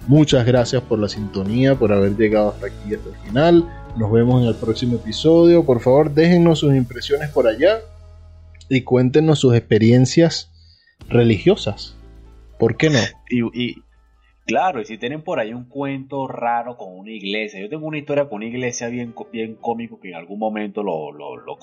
[0.06, 3.68] Muchas gracias por la sintonía, por haber llegado hasta aquí, hasta el final.
[3.96, 5.64] Nos vemos en el próximo episodio.
[5.64, 7.80] Por favor, déjennos sus impresiones por allá
[8.68, 10.52] y cuéntenos sus experiencias
[11.08, 11.96] religiosas.
[12.58, 12.98] ¿Por qué no?
[13.28, 13.82] Y,
[14.46, 17.98] claro, y si tienen por ahí un cuento raro con una iglesia, yo tengo una
[17.98, 21.58] historia con una iglesia bien, bien cómico que en algún momento lo, lo, lo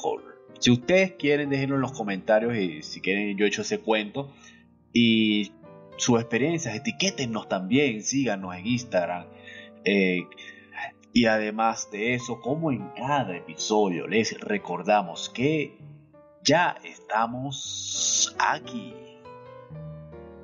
[0.60, 4.34] Si ustedes quieren, déjenlo en los comentarios y si quieren yo echo ese cuento
[4.92, 5.52] y
[5.98, 9.26] sus experiencias, etiquétennos también, síganos en Instagram.
[9.86, 10.24] eh,
[11.16, 15.78] y además de eso, como en cada episodio les recordamos que
[16.44, 18.96] ya estamos aquí.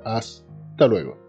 [0.05, 1.28] Hasta luego.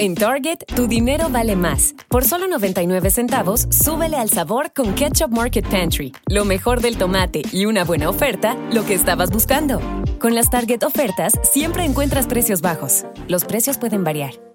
[0.00, 1.94] En Target, tu dinero vale más.
[2.08, 6.12] Por solo 99 centavos, súbele al sabor con Ketchup Market Pantry.
[6.28, 9.80] Lo mejor del tomate y una buena oferta, lo que estabas buscando.
[10.20, 13.06] Con las Target ofertas, siempre encuentras precios bajos.
[13.26, 14.47] Los precios pueden variar.